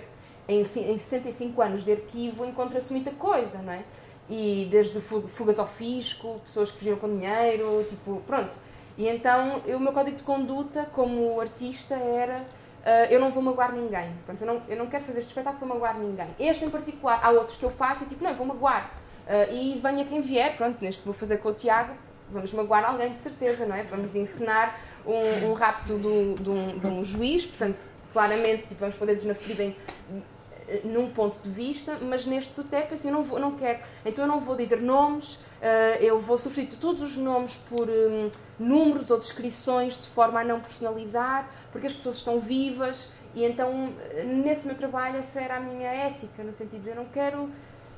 [0.47, 3.83] em, em 65 anos de arquivo encontra-se muita coisa, não é?
[4.27, 8.57] E desde fugas ao fisco, pessoas que fugiram com dinheiro, tipo, pronto
[8.97, 12.43] E então o meu código de conduta como artista era
[12.81, 14.11] Uh, eu não vou magoar ninguém.
[14.25, 16.27] Pronto, eu, não, eu não quero fazer este espetáculo para magoar ninguém.
[16.39, 18.89] Este em particular, há outros que eu faço e tipo, não, eu vou magoar.
[19.31, 21.93] Uh, e venha quem vier, pronto, neste vou fazer com o Tiago,
[22.29, 23.83] vamos magoar alguém de certeza, não é?
[23.83, 29.07] Vamos ensinar um, um rapto de um, de um juiz, portanto, claramente tipo, vamos pôr
[29.07, 29.75] dedos na ferida em,
[30.83, 33.79] num ponto de vista, mas neste do TEP assim, eu não, vou, não quero.
[34.05, 38.29] Então eu não vou dizer nomes, uh, eu vou substituir todos os nomes por um,
[38.59, 43.93] números ou descrições de forma a não personalizar, porque as pessoas estão vivas e então
[44.25, 47.49] nesse meu trabalho essa era a minha ética, no sentido de eu não quero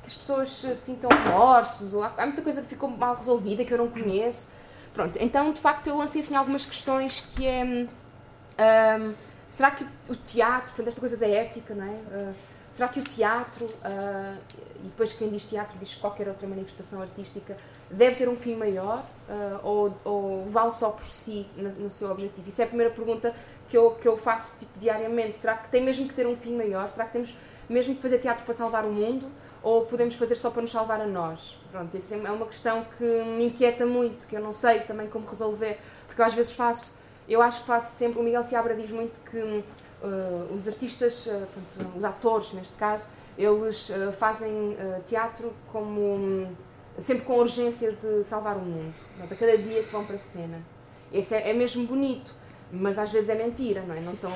[0.04, 3.72] que as pessoas sintam remorsos, ou há, há muita coisa que ficou mal resolvida que
[3.72, 4.48] eu não conheço.
[4.92, 7.64] Pronto, então de facto eu lancei assim algumas questões que é.
[7.64, 9.14] Um,
[9.48, 11.88] será que o teatro, portanto, esta coisa da ética, não é?
[11.90, 12.34] Uh,
[12.70, 14.38] será que o teatro, uh,
[14.84, 17.56] e depois quem diz teatro diz qualquer outra manifestação artística,
[17.90, 22.10] deve ter um fim maior uh, ou, ou, vale só por si no, no, seu
[22.10, 22.48] objetivo?
[22.48, 23.34] Isso é a primeira pergunta
[23.68, 25.38] que eu, que eu faço tipo, diariamente.
[25.38, 26.88] Será que tem mesmo que ter um fim maior?
[26.90, 27.34] Será que temos
[27.68, 29.28] mesmo que fazer teatro para salvar o mundo?
[29.64, 31.58] Ou podemos fazer só para nos salvar a nós?
[31.72, 35.26] Pronto, isso é uma questão que me inquieta muito, que eu não sei também como
[35.26, 36.92] resolver, porque eu às vezes faço,
[37.26, 41.46] eu acho que faço sempre, o Miguel Seabra diz muito que uh, os artistas, uh,
[41.74, 46.54] pronto, os atores neste caso, eles uh, fazem teatro como um,
[46.98, 50.16] sempre com a urgência de salvar o mundo, pronto, a cada dia que vão para
[50.16, 50.60] a cena.
[51.10, 52.34] Esse é, é mesmo bonito,
[52.70, 54.00] mas às vezes é mentira, não é?
[54.00, 54.30] Não tão,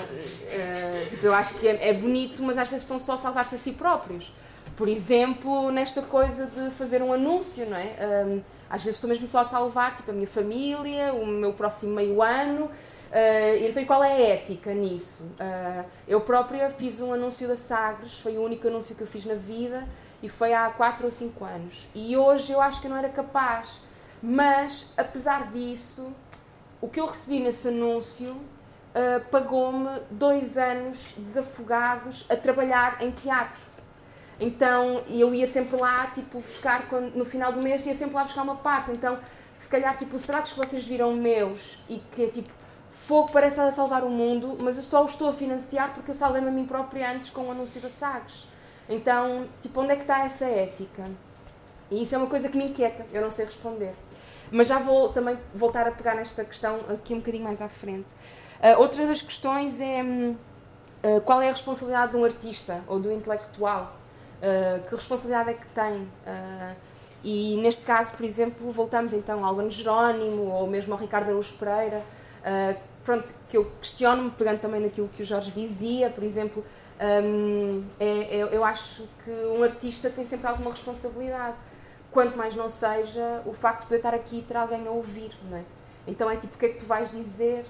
[1.10, 3.58] tipo, eu acho que é, é bonito, mas às vezes estão só a salvar-se a
[3.58, 4.32] si próprios
[4.78, 7.96] por exemplo, nesta coisa de fazer um anúncio, não é?
[8.24, 11.96] Um, às vezes estou mesmo só a salvar tipo, a minha família, o meu próximo
[11.96, 12.66] meio ano.
[12.66, 15.24] Uh, então, e qual é a ética nisso?
[15.24, 19.24] Uh, eu própria fiz um anúncio da Sagres, foi o único anúncio que eu fiz
[19.24, 19.84] na vida
[20.22, 21.88] e foi há 4 ou 5 anos.
[21.92, 23.80] E hoje eu acho que eu não era capaz.
[24.22, 26.06] Mas, apesar disso,
[26.80, 33.67] o que eu recebi nesse anúncio uh, pagou-me dois anos desafogados a trabalhar em teatro.
[34.40, 38.24] Então eu ia sempre lá, tipo, buscar, quando, no final do mês, ia sempre lá
[38.24, 38.92] buscar uma parte.
[38.92, 39.18] Então,
[39.56, 42.52] se calhar, tipo, os pratos que vocês viram meus e que é tipo,
[42.92, 46.14] fogo parece a salvar o mundo, mas eu só o estou a financiar porque eu
[46.14, 48.46] salvei-me a mim própria antes com o anúncio da Sagres.
[48.88, 51.10] Então, tipo, onde é que está essa ética?
[51.90, 53.94] E isso é uma coisa que me inquieta, eu não sei responder.
[54.50, 58.14] Mas já vou também voltar a pegar nesta questão aqui um bocadinho mais à frente.
[58.62, 63.12] Uh, outra das questões é uh, qual é a responsabilidade de um artista ou do
[63.12, 63.94] intelectual
[64.88, 66.02] que responsabilidade é que tem?
[66.02, 66.76] Uh,
[67.24, 71.54] e neste caso, por exemplo, voltamos então ao Albano Jerónimo ou mesmo ao Ricardo Araújo
[71.54, 76.64] Pereira, uh, pronto, que eu questiono-me, pegando também naquilo que o Jorge dizia, por exemplo,
[77.00, 81.56] um, é, é, eu acho que um artista tem sempre alguma responsabilidade,
[82.10, 85.30] quanto mais não seja o facto de poder estar aqui e ter alguém a ouvir,
[85.48, 85.62] não é?
[86.06, 87.64] Então é tipo, o que é que tu vais dizer?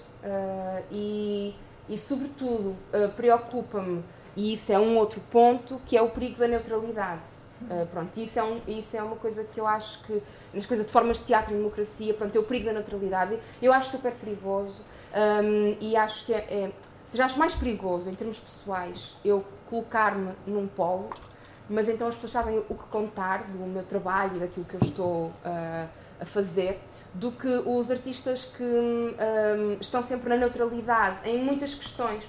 [0.91, 1.55] e,
[1.89, 2.77] e, sobretudo,
[3.17, 4.03] preocupa-me
[4.39, 7.23] e isso é um outro ponto que é o perigo da neutralidade.
[7.63, 10.23] Uh, pronto, isso é, um, isso é uma coisa que eu acho que,
[10.55, 13.37] nas coisas de formas de teatro e democracia, pronto, é o perigo da neutralidade.
[13.61, 14.81] Eu acho super perigoso
[15.13, 16.73] um, e acho que é, é,
[17.05, 21.11] seja, acho mais perigoso em termos pessoais eu colocar-me num polo,
[21.69, 24.81] mas então as pessoas sabem o que contar do meu trabalho e daquilo que eu
[24.83, 25.89] estou uh,
[26.21, 26.81] a fazer,
[27.13, 32.23] do que os artistas que um, estão sempre na neutralidade em muitas questões.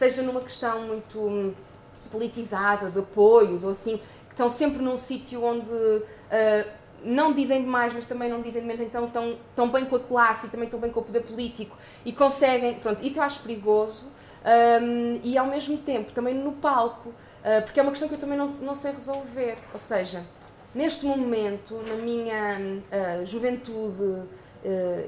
[0.00, 1.52] Seja numa questão muito hum,
[2.10, 6.70] politizada, de apoios ou assim, que estão sempre num sítio onde uh,
[7.04, 10.00] não dizem demais, mas também não dizem de menos, então estão, estão bem com a
[10.00, 13.40] classe e também estão bem com o poder político e conseguem, pronto, isso eu acho
[13.40, 14.06] perigoso
[14.82, 18.18] um, e ao mesmo tempo também no palco, uh, porque é uma questão que eu
[18.18, 20.24] também não, não sei resolver, ou seja,
[20.74, 24.40] neste momento, na minha uh, juventude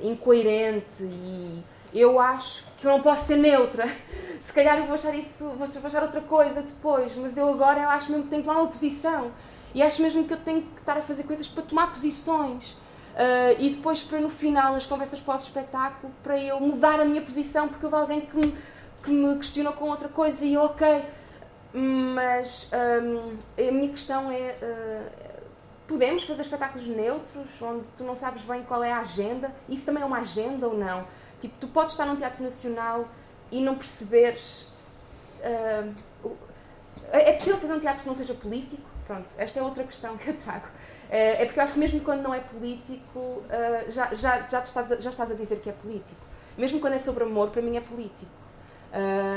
[0.03, 3.85] incoerente e eu acho que eu não posso ser neutra.
[4.41, 7.89] Se calhar eu vou achar isso, vou achar outra coisa depois, mas eu agora eu
[7.89, 9.31] acho mesmo que tenho que tomar uma posição.
[9.75, 12.73] E acho mesmo que eu tenho que estar a fazer coisas para tomar posições.
[13.13, 17.69] Uh, e depois para no final, nas conversas pós-espetáculo, para eu mudar a minha posição,
[17.69, 18.57] porque houve alguém que me,
[19.03, 21.05] que me questionou com outra coisa e eu, ok.
[21.75, 22.71] Mas
[23.03, 25.43] um, a minha questão é: uh,
[25.87, 29.51] podemos fazer espetáculos neutros, onde tu não sabes bem qual é a agenda?
[29.69, 31.05] Isso também é uma agenda ou não?
[31.43, 33.09] Tipo, tu podes estar num teatro nacional
[33.51, 34.69] e não perceberes.
[35.41, 35.93] Uh,
[37.11, 38.89] é possível fazer um teatro que não seja político?
[39.05, 40.67] Pronto, esta é outra questão que eu trago.
[40.67, 44.63] Uh, é porque eu acho que mesmo quando não é político, uh, já, já, já,
[44.63, 46.21] estás a, já estás a dizer que é político.
[46.57, 48.31] Mesmo quando é sobre amor, para mim é político.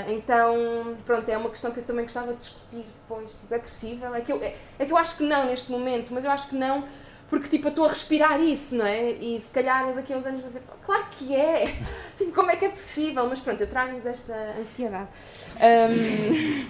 [0.09, 3.31] Então, pronto, é uma questão que eu também gostava de discutir depois.
[3.35, 4.13] Tipo, é possível?
[4.13, 6.49] É que, eu, é, é, que eu acho que não neste momento, mas eu acho
[6.49, 6.83] que não
[7.29, 9.11] porque tipo, eu estou a respirar isso, não é?
[9.11, 11.63] E se calhar daqui a uns anos vou dizer, claro que é!
[12.15, 13.27] Tipo, como é que é possível?
[13.27, 15.09] Mas pronto, eu trago-vos esta ansiedade.
[15.57, 16.65] Um,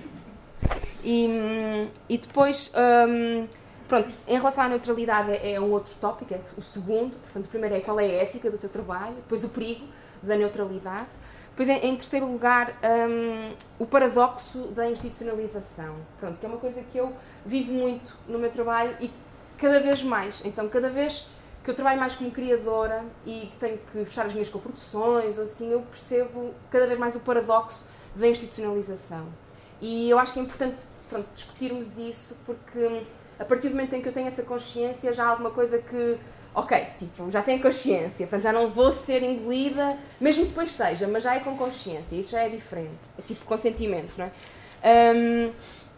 [1.04, 2.72] e, e depois,
[3.08, 3.48] um,
[3.88, 7.16] pronto, em relação à neutralidade é, é um outro tópico, é o segundo.
[7.16, 9.86] Portanto, o primeiro é qual é a ética do teu trabalho, depois o perigo
[10.24, 11.06] da neutralidade.
[11.56, 15.96] Depois, em, terceiro lugar, um, o paradoxo da institucionalização.
[16.20, 17.14] Pronto, que é uma coisa que eu
[17.46, 19.10] vivo muito no meu trabalho e
[19.66, 20.44] cada vez mais.
[20.46, 21.28] Então, cada vez
[21.64, 25.72] que eu trabalho mais como criadora e tenho que fechar as minhas coproduções, ou assim,
[25.72, 29.26] eu percebo cada vez mais o paradoxo da institucionalização.
[29.82, 30.78] E eu acho que é importante
[31.10, 33.04] pronto, discutirmos isso, porque
[33.40, 36.18] a partir do momento em que eu tenho essa consciência, já há alguma coisa que,
[36.54, 41.08] ok, tipo, já tenho consciência, portanto já não vou ser engolida, mesmo que depois seja,
[41.08, 44.32] mas já é com consciência, isso já é diferente, é tipo consentimento, não é?
[45.16, 45.52] Um,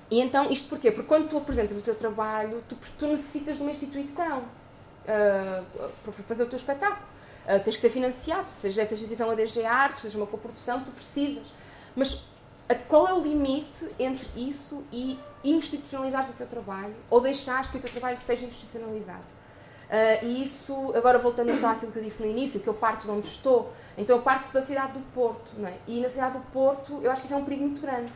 [0.09, 0.91] e então, isto porquê?
[0.91, 6.13] Porque quando tu apresentas o teu trabalho, tu, tu necessitas de uma instituição uh, para
[6.25, 7.05] fazer o teu espetáculo.
[7.45, 10.91] Uh, tens que ser financiado, seja essa instituição a DG Artes, seja uma coprodução, tu
[10.91, 11.47] precisas.
[11.95, 12.25] Mas
[12.87, 17.79] qual é o limite entre isso e institucionalizares o teu trabalho ou deixares que o
[17.79, 19.23] teu trabalho seja institucionalizado?
[19.87, 23.05] Uh, e isso, agora voltando então àquilo que eu disse no início, que eu parto
[23.05, 25.73] de onde estou, então eu parto da cidade do Porto, não é?
[25.87, 28.11] E na cidade do Porto eu acho que isso é um perigo muito grande,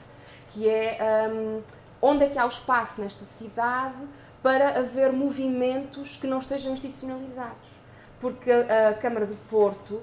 [0.49, 1.61] que é um,
[2.01, 3.97] onde é que há o espaço nesta cidade
[4.41, 7.79] para haver movimentos que não estejam institucionalizados.
[8.19, 10.01] Porque a, Câmara do Porto,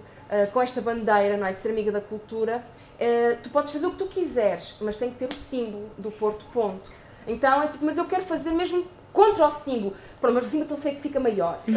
[0.53, 2.65] com esta bandeira não é, de ser amiga da cultura,
[2.99, 6.11] uh, tu podes fazer o que tu quiseres, mas tem que ter o símbolo do
[6.11, 6.91] Porto, ponto.
[7.27, 9.95] Então é tipo, mas eu quero fazer mesmo contra o símbolo.
[10.21, 11.61] Pronto, mas o símbolo que fica maior.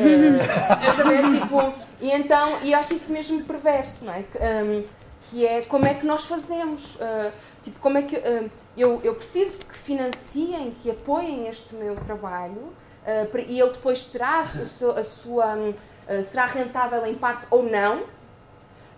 [1.02, 4.24] Uh, tipo, e então, e acho isso mesmo perverso, não é?
[4.64, 4.84] Um,
[5.24, 6.96] que é como é que nós fazemos.
[6.96, 8.16] Uh, tipo, como é que.
[8.16, 14.06] Uh, eu, eu preciso que financiem, que apoiem este meu trabalho uh, e ele depois
[14.06, 15.00] terá a sua.
[15.00, 15.58] A sua
[16.24, 18.04] será rentável em parte ou não,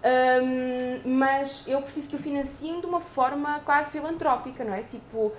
[0.03, 4.82] um, mas eu preciso que o financiem de uma forma quase filantrópica, não é?
[4.82, 5.34] Tipo, uh,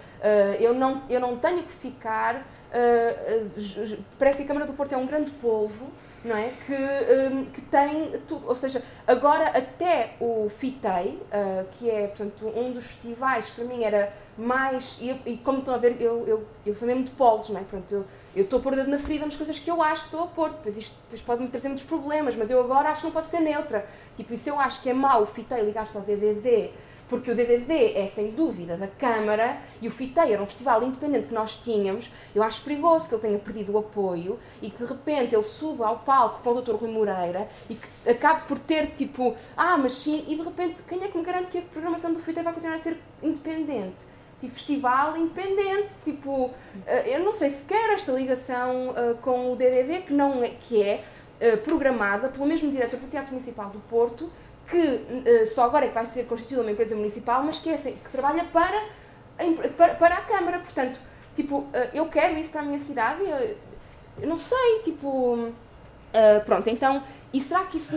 [0.59, 2.37] eu, não, eu não tenho que ficar.
[2.37, 5.91] Uh, uh, parece que a Câmara do Porto é um grande polvo,
[6.25, 6.55] não é?
[6.65, 8.49] Que, um, que tem tudo.
[8.49, 11.21] Ou seja, agora até o FITEI,
[11.73, 14.97] que é, portanto, um dos festivais que para mim era mais.
[15.01, 17.65] E, e como estão a ver, eu, eu, eu sou mesmo de polos, não é?
[17.65, 18.05] Pronto, eu,
[18.35, 20.23] eu estou a pôr o dedo na ferida nas coisas que eu acho que estou
[20.23, 20.51] a pôr.
[20.51, 23.41] Depois isto depois pode-me trazer muitos problemas, mas eu agora acho que não posso ser
[23.41, 23.87] neutra.
[24.17, 26.73] Tipo, e se eu acho que é mau o FITEI ligar-se ao DDD,
[27.09, 31.29] porque o DDD é sem dúvida da Câmara e o FITEI era um festival independente
[31.29, 34.89] que nós tínhamos, eu acho perigoso que ele tenha perdido o apoio e que de
[34.89, 36.75] repente ele suba ao palco com o Dr.
[36.75, 41.03] Rui Moreira e que acabe por ter tipo, ah, mas sim, e de repente quem
[41.05, 44.14] é que me garante que a programação do FITEI vai continuar a ser independente?
[44.45, 46.51] Tipo, festival independente, tipo,
[46.87, 50.83] eh, eu não sei sequer esta ligação uh, com o DDD, que, não é, que
[50.83, 51.05] é
[51.41, 54.31] uh, programada pelo mesmo diretor do Teatro Municipal do Porto,
[54.69, 57.75] que uh, só agora é que vai ser constituída uma empresa municipal, mas que, é,
[57.75, 58.85] assim, que trabalha para,
[59.77, 60.59] para, para, a Câmara.
[60.59, 60.99] Portanto,
[61.35, 63.57] tipo, eu quero isso para a minha cidade, eu,
[64.21, 65.53] eu não sei, tipo...
[66.45, 67.97] pronto, então, e será que isso,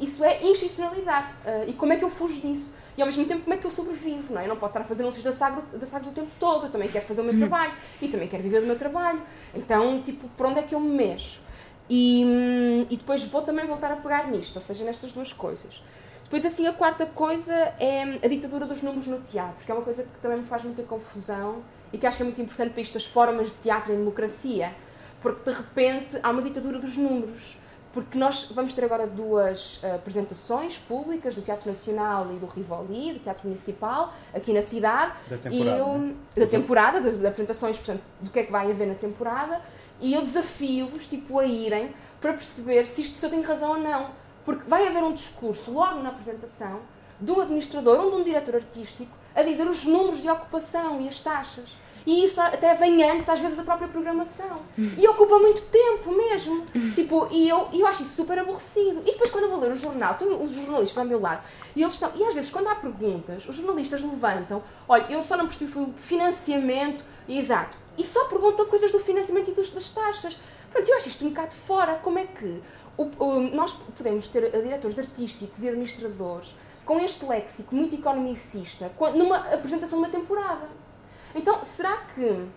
[0.00, 1.34] isso é institucionalizar?
[1.66, 2.72] e como é que eu fujo disso?
[2.96, 4.44] E ao mesmo tempo como é que eu sobrevivo, não é?
[4.44, 6.70] Eu não posso estar a fazer anúncios da Sagres, da Sagres o tempo todo, eu
[6.70, 7.38] também quero fazer o meu hum.
[7.38, 9.20] trabalho e também quero viver do meu trabalho.
[9.54, 11.40] Então, tipo, por onde é que eu me mexo?
[11.88, 15.82] E, hum, e depois vou também voltar a pegar nisto, ou seja, nestas duas coisas.
[16.24, 19.84] Depois, assim, a quarta coisa é a ditadura dos números no teatro, que é uma
[19.84, 22.82] coisa que também me faz muita confusão e que acho que é muito importante para
[22.82, 24.74] isto, as formas de teatro em democracia,
[25.20, 27.55] porque de repente há uma ditadura dos números
[27.96, 33.14] porque nós vamos ter agora duas uh, apresentações públicas do Teatro Nacional e do Rivoli,
[33.14, 35.14] do Teatro Municipal, aqui na cidade.
[35.30, 35.78] Da temporada.
[35.78, 36.14] Eu, né?
[36.36, 39.62] Da temporada, das, das, apresentações, portanto, do que é que vai haver na temporada.
[39.98, 43.78] E eu desafio-vos, tipo, a irem para perceber se isto se eu tenho razão ou
[43.78, 44.10] não.
[44.44, 46.80] Porque vai haver um discurso logo na apresentação
[47.18, 51.22] do administrador ou de um diretor artístico a dizer os números de ocupação e as
[51.22, 51.70] taxas.
[52.06, 54.56] E isso até vem antes, às vezes, da própria programação.
[54.96, 56.64] E ocupa muito tempo mesmo.
[56.94, 59.00] Tipo, e eu, eu acho isso super aborrecido.
[59.00, 61.44] E depois, quando eu vou ler o jornal, tenho os jornalistas ao meu lado,
[61.74, 62.12] e eles estão.
[62.14, 65.82] E às vezes, quando há perguntas, os jornalistas levantam: olha, eu só não percebi foi
[65.82, 67.04] o financiamento.
[67.28, 67.76] Exato.
[67.98, 70.38] E só perguntam coisas do financiamento e dos, das taxas.
[70.70, 71.96] Pronto, eu acho isto um bocado fora.
[71.96, 72.62] Como é que
[72.96, 76.54] o, o, nós podemos ter diretores artísticos e administradores
[76.84, 80.85] com este léxico muito economicista numa apresentação de uma temporada?
[81.34, 82.50] Então, será que uh,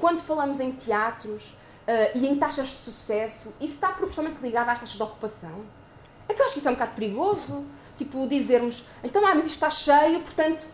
[0.00, 4.80] quando falamos em teatros uh, e em taxas de sucesso, isso está proporcionalmente ligado às
[4.80, 5.64] taxas de ocupação?
[6.28, 7.64] É que eu acho que isso é um bocado perigoso.
[7.96, 10.66] Tipo, dizermos, então, ah, mas isto está cheio, portanto,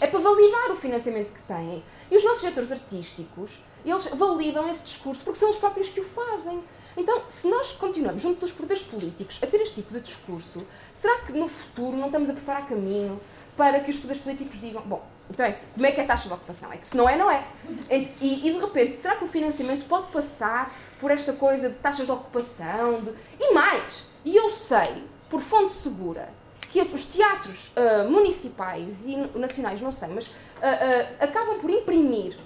[0.00, 1.84] é para validar o financiamento que têm.
[2.10, 6.04] E os nossos diretores artísticos, eles validam esse discurso porque são os próprios que o
[6.04, 6.62] fazem.
[6.96, 11.20] Então, se nós continuamos junto dos poderes políticos a ter este tipo de discurso, será
[11.20, 13.20] que no futuro não estamos a preparar caminho
[13.56, 16.28] para que os poderes políticos digam, bom, então é como é que é a taxa
[16.28, 16.70] de ocupação?
[16.70, 17.42] É que se não é, não é.
[17.90, 22.04] E, e de repente, será que o financiamento pode passar por esta coisa de taxas
[22.04, 23.00] de ocupação?
[23.00, 23.14] De...
[23.40, 26.28] E mais, e eu sei, por fonte segura,
[26.68, 32.36] que os teatros uh, municipais e nacionais, não sei, mas uh, uh, acabam por imprimir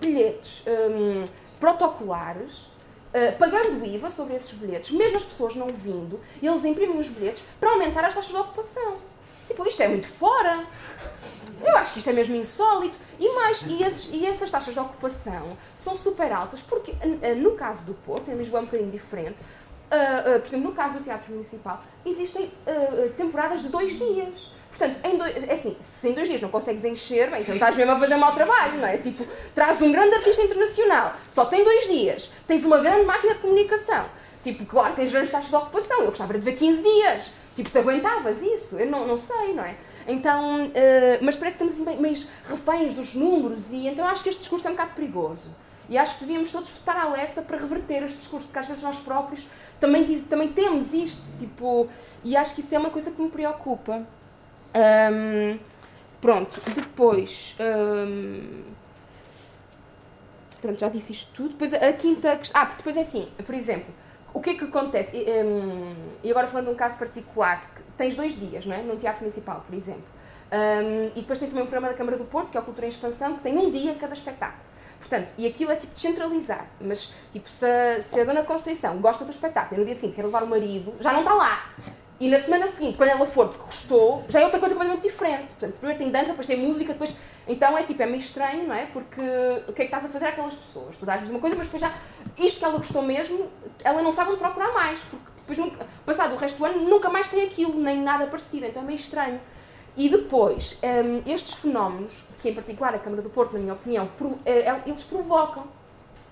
[0.00, 1.24] bilhetes um,
[1.60, 2.70] protocolares,
[3.38, 7.70] pagando IVA sobre esses bilhetes, mesmo as pessoas não vindo, eles imprimem os bilhetes para
[7.70, 8.96] aumentar as taxas de ocupação.
[9.46, 10.66] Tipo, isto é muito fora.
[11.64, 12.98] Eu acho que isto é mesmo insólito.
[13.18, 16.92] E mais, e, esses, e essas taxas de ocupação são super altas, porque
[17.36, 19.36] no caso do Porto, em Lisboa é um bocadinho diferente,
[19.92, 24.50] Uh, uh, por exemplo, no caso do Teatro Municipal, existem uh, temporadas de dois dias.
[24.70, 27.76] Portanto, em dois, é assim, se em dois dias não consegues encher, bem, então estás
[27.76, 28.96] mesmo a fazer mau trabalho, não é?
[28.96, 33.40] Tipo, traz um grande artista internacional, só tem dois dias, tens uma grande máquina de
[33.40, 34.06] comunicação.
[34.42, 37.30] Tipo, claro, tens grandes taxas de ocupação, eu gostava de ver 15 dias.
[37.54, 39.76] Tipo, se aguentavas isso, eu não, não sei, não é?
[40.06, 40.70] Então,
[41.20, 42.16] mas parece que estamos meio
[42.48, 45.50] reféns dos números e então acho que este discurso é um bocado perigoso.
[45.88, 48.98] E acho que devíamos todos estar alerta para reverter este discurso, porque às vezes nós
[49.00, 49.46] próprios
[49.78, 51.88] também, diz, também temos isto, tipo,
[52.24, 54.06] e acho que isso é uma coisa que me preocupa.
[54.74, 55.58] Um,
[56.20, 57.56] pronto, depois.
[57.60, 58.62] Um,
[60.60, 61.48] pronto, já disse isto tudo.
[61.50, 62.62] Depois a quinta questão.
[62.62, 63.92] Ah, depois é assim, por exemplo,
[64.32, 65.16] o que é que acontece?
[65.16, 67.68] E, um, e agora falando de um caso particular,
[68.02, 68.82] tens dois dias, não é?
[68.82, 70.02] Num teatro municipal, por exemplo.
[70.52, 72.86] Um, e depois tens também um programa da Câmara do Porto, que é o Cultura
[72.86, 74.60] em Expansão, que tem um dia cada espetáculo.
[74.98, 76.66] Portanto, e aquilo é tipo descentralizar.
[76.80, 80.16] Mas, tipo, se a, se a Dona Conceição gosta do espetáculo e no dia seguinte
[80.16, 81.70] quer levar o marido, já não está lá.
[82.20, 85.54] E na semana seguinte, quando ela for porque gostou, já é outra coisa completamente diferente.
[85.54, 87.16] Portanto, primeiro tem dança, depois tem música, depois.
[87.48, 88.86] Então é tipo, é meio estranho, não é?
[88.86, 89.20] Porque
[89.66, 90.96] o que é que estás a fazer àquelas pessoas?
[90.96, 91.92] Tu dás-lhes uma coisa, mas depois já.
[92.38, 93.50] Isto que ela gostou mesmo,
[93.82, 95.00] ela não sabe onde procurar mais.
[95.02, 95.72] Porque depois,
[96.06, 98.66] passado o resto do ano, nunca mais tem aquilo, nem nada parecido.
[98.66, 99.40] Então é meio estranho.
[99.96, 104.06] E depois, um, estes fenómenos, que em particular a Câmara do Porto, na minha opinião,
[104.16, 105.66] pro, eh, é, eles provocam.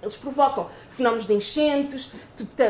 [0.02, 2.10] Eles provocam fenómenos de enchentes,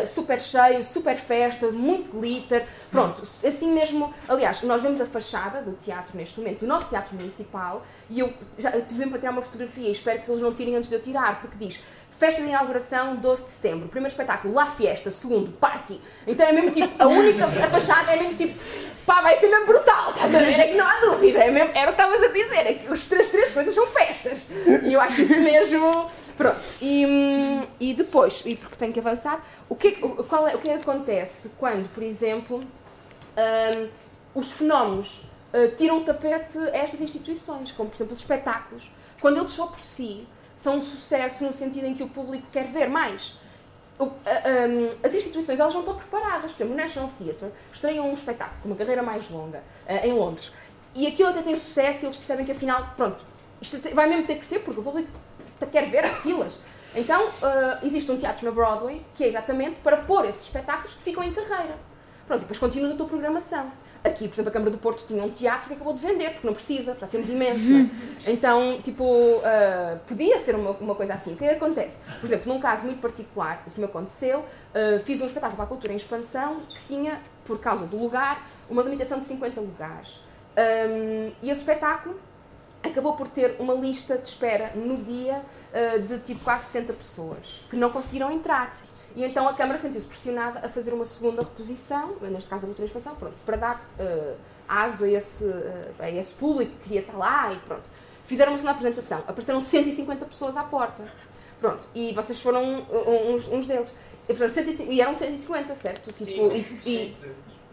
[0.05, 2.67] super cheio, super festa, muito glitter.
[2.91, 4.13] Pronto, assim mesmo.
[4.29, 8.35] Aliás, nós vemos a fachada do teatro neste momento, do nosso teatro municipal, e eu
[8.59, 11.01] já tive para tirar uma fotografia e espero que eles não tirem antes de eu
[11.01, 11.79] tirar, porque diz
[12.21, 13.89] Festa de inauguração, 12 de setembro.
[13.89, 15.11] Primeiro espetáculo, La Fiesta.
[15.11, 15.99] Segundo, Party.
[16.27, 18.61] Então é mesmo tipo, a única, a fachada é mesmo tipo,
[19.07, 20.61] pá, vai ser mesmo brutal, estás a ver?
[20.61, 22.93] É que não há dúvida, é mesmo, era o que estavas a dizer, é que
[22.93, 24.49] as três, três coisas são festas.
[24.85, 26.11] E eu acho isso mesmo.
[26.37, 26.61] Pronto.
[26.83, 27.07] E,
[27.81, 30.83] e depois, e porque tenho que avançar, o que, qual é, o que, é que
[30.83, 33.89] acontece quando, por exemplo, um,
[34.35, 35.23] os fenómenos
[35.55, 38.91] uh, tiram o tapete a estas instituições, como por exemplo os espetáculos,
[39.23, 40.27] quando eles só por si
[40.61, 43.35] são um sucesso no sentido em que o público quer ver mais
[45.03, 46.53] as instituições elas não estão preparadas.
[46.53, 50.13] Por exemplo, o National Theatre estreia um espetáculo com uma carreira mais longa eh, em
[50.13, 50.51] Londres
[50.95, 53.19] e aquilo até tem sucesso e eles percebem que afinal, pronto,
[53.61, 55.11] isto vai mesmo ter que ser porque o público
[55.45, 56.59] tipo, quer ver filas.
[56.95, 61.03] Então, uh, existe um teatro na Broadway que é exatamente para pôr esses espetáculos que
[61.03, 61.79] ficam em carreira.
[62.27, 63.71] Pronto, e depois continuas a tua programação.
[64.03, 66.47] Aqui, por exemplo, a Câmara do Porto tinha um teatro que acabou de vender, porque
[66.47, 67.61] não precisa, já temos imenso.
[67.71, 67.89] Né?
[68.27, 71.33] Então, tipo, uh, podia ser uma, uma coisa assim.
[71.33, 72.01] O que é que acontece?
[72.21, 75.65] Por exemplo, num caso muito particular, o que me aconteceu, uh, fiz um espetáculo para
[75.65, 80.21] a cultura em expansão que tinha, por causa do lugar, uma limitação de 50 lugares.
[80.57, 82.19] Um, e esse espetáculo
[82.83, 85.43] acabou por ter uma lista de espera no dia
[85.73, 88.73] uh, de tipo quase 70 pessoas que não conseguiram entrar.
[89.17, 92.87] E então a Câmara sentiu-se pressionada a fazer uma segunda reposição, neste caso a última
[92.87, 94.37] expansão, pronto, para dar uh,
[94.69, 97.83] aso a esse, uh, a esse público que queria estar lá e pronto.
[98.25, 101.03] Fizeram uma segunda apresentação, apareceram 150 pessoas à porta.
[101.61, 102.87] Pronto, e vocês foram
[103.29, 103.93] uns, uns deles.
[104.25, 106.13] E, portanto, 150, e eram 150, certo?
[106.13, 107.17] Sim, tipo, e, e,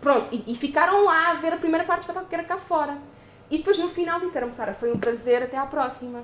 [0.01, 2.57] pronto, e, e, ficaram lá a ver a primeira parte do espetáculo que era cá
[2.57, 2.97] fora.
[3.49, 6.23] E depois no final disseram, Sara, foi um prazer, até à próxima.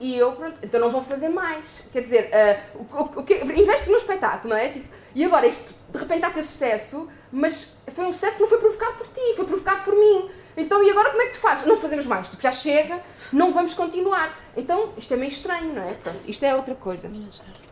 [0.00, 1.84] E eu, pronto, então não vou fazer mais.
[1.92, 4.68] Quer dizer, uh, o, o, o, investe no espetáculo, não é?
[4.68, 8.42] Tipo, e agora isto de repente está a ter sucesso, mas foi um sucesso que
[8.42, 10.30] não foi provocado por ti, foi provocado por mim.
[10.56, 11.66] Então, e agora como é que tu fazes?
[11.66, 13.00] Não fazemos mais, tipo, já chega,
[13.32, 14.36] não vamos continuar.
[14.56, 15.94] Então, isto é meio estranho, não é?
[15.94, 17.10] Pronto, isto é outra coisa.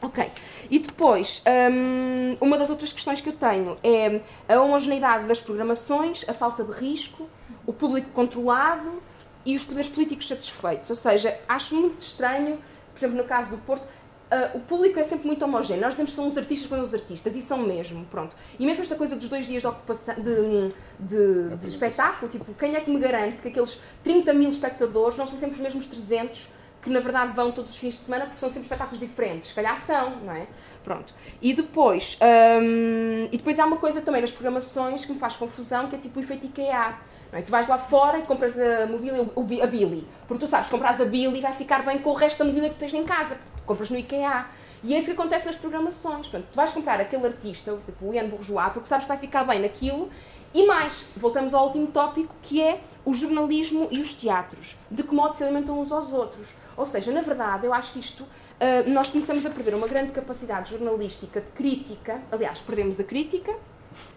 [0.02, 0.30] Ok.
[0.70, 6.24] E depois, um, uma das outras questões que eu tenho é a homogeneidade das programações,
[6.28, 7.28] a falta de risco,
[7.66, 9.02] o público controlado
[9.46, 10.90] e os poderes políticos satisfeitos.
[10.90, 12.58] Ou seja, acho muito estranho,
[12.92, 13.86] por exemplo, no caso do Porto,
[14.26, 15.82] Uh, o público é sempre muito homogéneo.
[15.82, 18.34] Nós dizemos que são os artistas quando os artistas, e são mesmo, pronto.
[18.58, 20.68] E mesmo esta coisa dos dois dias de ocupação, de,
[20.98, 25.28] de, de espetáculo, tipo, quem é que me garante que aqueles 30 mil espectadores não
[25.28, 26.48] são sempre os mesmos 300
[26.86, 29.48] que na verdade vão todos os fins de semana porque são sempre espetáculos diferentes.
[29.48, 30.46] Se calhar são, não é?
[30.84, 31.12] Pronto.
[31.42, 32.16] E depois,
[32.62, 35.98] hum, e depois há uma coisa também nas programações que me faz confusão, que é
[35.98, 36.96] tipo o efeito IKEA.
[37.32, 37.42] É?
[37.42, 40.06] Tu vais lá fora e compras a mobília, a Billy.
[40.26, 42.76] Porque tu sabes, compras a Billy vai ficar bem com o resto da mobília que
[42.76, 43.36] tens em casa.
[43.56, 44.46] Tu compras no IKEA.
[44.84, 46.28] E é isso que acontece nas programações.
[46.28, 49.60] Tu vais comprar aquele artista, tipo o Ian Bourgeois, porque sabes que vai ficar bem
[49.60, 50.10] naquilo.
[50.54, 54.76] E mais, voltamos ao último tópico, que é o jornalismo e os teatros.
[54.90, 56.48] De que modo se alimentam uns aos outros.
[56.76, 60.12] Ou seja, na verdade, eu acho que isto, uh, nós começamos a perder uma grande
[60.12, 62.20] capacidade jornalística de crítica.
[62.30, 63.54] Aliás, perdemos a crítica,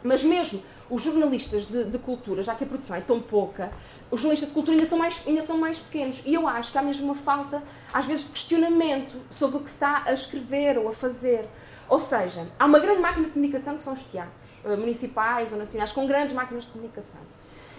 [0.03, 3.71] mas mesmo os jornalistas de, de, cultura, já que a produção é tão pouca,
[4.09, 6.23] os jornalistas de cultura ainda são, mais, ainda são mais pequenos.
[6.25, 7.61] E eu acho que há mesmo uma falta,
[7.93, 11.47] às vezes, de questionamento sobre o que se está a escrever ou a fazer.
[11.87, 15.57] Ou seja, há uma grande máquina de comunicação que são os teatros, uh, municipais ou
[15.57, 17.21] nacionais, com grandes máquinas de comunicação.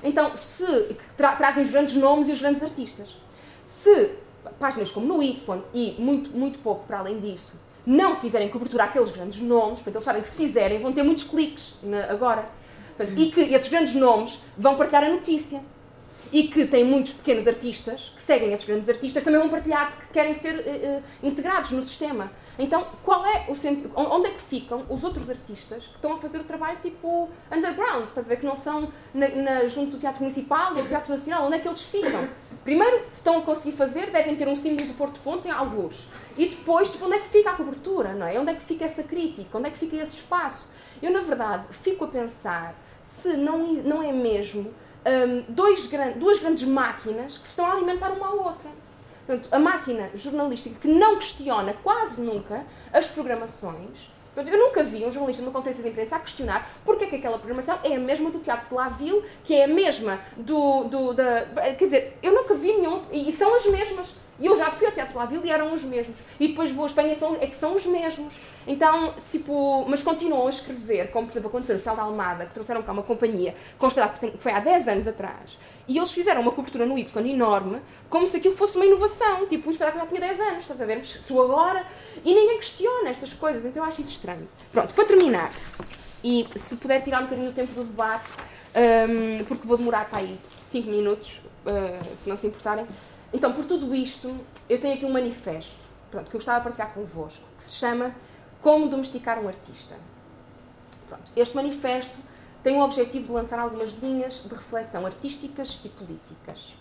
[0.03, 3.16] Então, se tra trazem os grandes nomes e os grandes artistas.
[3.64, 4.16] Se
[4.59, 7.59] páginas como no Y e muito, muito pouco para além disso,
[7.91, 11.24] não fizerem cobertura àqueles grandes nomes, portanto, eles sabem que se fizerem vão ter muitos
[11.24, 12.49] cliques na, agora.
[12.97, 15.61] Portanto, e que esses grandes nomes vão partilhar a notícia.
[16.33, 20.12] E que tem muitos pequenos artistas que seguem esses grandes artistas também vão partilhar porque
[20.12, 22.31] querem ser uh, uh, integrados no sistema.
[22.59, 23.91] Então, qual é o sentido?
[23.97, 28.05] Onde é que ficam os outros artistas que estão a fazer o trabalho tipo underground?
[28.05, 31.11] Estás a ver que não são na, na, junto do Teatro Municipal ou do Teatro
[31.11, 31.47] Nacional?
[31.47, 32.28] Onde é que eles ficam?
[32.62, 36.07] Primeiro, se estão a conseguir fazer, devem ter um símbolo do Porto Ponto em alguns.
[36.37, 38.39] E depois, tipo, onde é que fica a cobertura, não é?
[38.39, 39.57] Onde é que fica essa crítica?
[39.57, 40.68] Onde é que fica esse espaço?
[41.03, 44.72] Eu, na verdade, fico a pensar se não, não é mesmo
[45.07, 48.70] um, dois, duas grandes máquinas que se estão a alimentar uma à outra.
[49.26, 54.11] Portanto, a máquina jornalística que não questiona quase nunca as programações.
[54.34, 57.16] Portanto, eu nunca vi um jornalista numa conferência de imprensa a questionar porque é que
[57.16, 60.84] aquela programação é a mesma do Teatro de Ville, que é a mesma do.
[60.84, 61.46] do da,
[61.76, 63.03] quer dizer, eu nunca vi nenhum.
[63.12, 64.19] E são as mesmas.
[64.41, 66.18] E eu já fui ao Teatro La Ville e eram os mesmos.
[66.41, 68.41] E depois vou à Espanha são, é que são os mesmos.
[68.66, 72.55] Então, tipo, mas continuam a escrever, como por exemplo aconteceu no Festival da Almada, que
[72.55, 75.59] trouxeram cá uma companhia com um espetáculo que foi há 10 anos atrás.
[75.86, 79.47] E eles fizeram uma cobertura no Y enorme, como se aquilo fosse uma inovação.
[79.47, 81.05] Tipo, o espetáculo já tinha 10 anos, estás a ver?
[81.05, 81.86] Chegou agora.
[82.24, 84.49] E ninguém questiona estas coisas, então eu acho isso estranho.
[84.72, 85.53] Pronto, para terminar,
[86.22, 88.34] e se puder tirar um bocadinho do tempo do debate,
[88.74, 92.86] um, porque vou demorar para aí 5 minutos, uh, se não se importarem.
[93.33, 94.37] Então, por tudo isto,
[94.68, 98.14] eu tenho aqui um manifesto pronto, que eu gostava de partilhar convosco, que se chama
[98.61, 99.95] Como Domesticar um Artista.
[101.09, 102.18] Pronto, este manifesto
[102.62, 106.74] tem o objetivo de lançar algumas linhas de reflexão artísticas e políticas.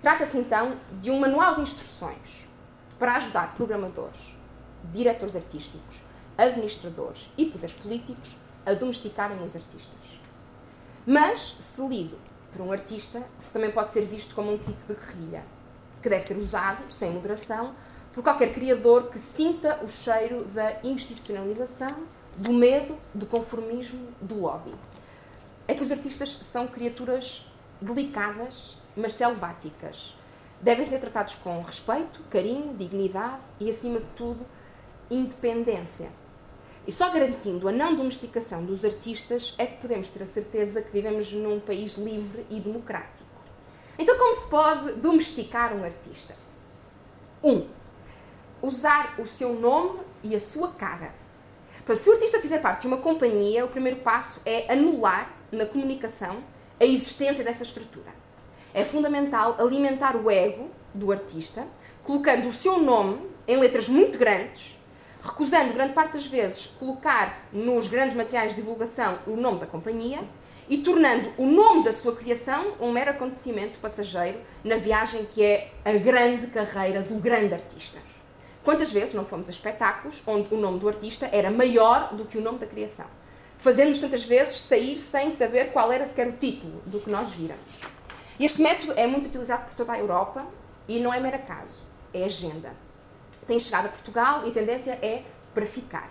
[0.00, 2.48] Trata-se então de um manual de instruções
[2.98, 4.34] para ajudar programadores,
[4.92, 6.02] diretores artísticos,
[6.36, 10.20] administradores e poderes políticos a domesticarem os artistas.
[11.06, 12.18] Mas, se lido
[12.50, 13.22] por um artista,
[13.52, 15.44] também pode ser visto como um kit de guerrilha
[16.02, 17.74] que deve ser usado, sem moderação,
[18.12, 24.74] por qualquer criador que sinta o cheiro da institucionalização, do medo, do conformismo, do lobby.
[25.66, 27.46] É que os artistas são criaturas
[27.80, 30.14] delicadas, mas selváticas.
[30.60, 34.44] Devem ser tratados com respeito, carinho, dignidade e, acima de tudo,
[35.10, 36.10] independência.
[36.86, 40.90] E só garantindo a não domesticação dos artistas é que podemos ter a certeza que
[40.90, 43.31] vivemos num país livre e democrático.
[43.98, 46.34] Então, como se pode domesticar um artista?
[47.42, 47.66] Um,
[48.62, 51.14] usar o seu nome e a sua cara.
[51.96, 56.42] Se o artista fizer parte de uma companhia, o primeiro passo é anular na comunicação
[56.78, 58.12] a existência dessa estrutura.
[58.72, 61.66] É fundamental alimentar o ego do artista,
[62.04, 64.78] colocando o seu nome em letras muito grandes,
[65.22, 70.20] recusando grande parte das vezes colocar nos grandes materiais de divulgação o nome da companhia
[70.68, 75.72] e tornando o nome da sua criação um mero acontecimento passageiro na viagem que é
[75.84, 77.98] a grande carreira do grande artista.
[78.64, 82.38] Quantas vezes não fomos a espetáculos onde o nome do artista era maior do que
[82.38, 83.06] o nome da criação?
[83.58, 87.80] Fazendo-nos tantas vezes sair sem saber qual era sequer o título do que nós viramos.
[88.38, 90.46] Este método é muito utilizado por toda a Europa
[90.88, 91.82] e não é mero acaso,
[92.14, 92.72] é agenda.
[93.46, 96.08] Tem chegado a Portugal e a tendência é para ficar.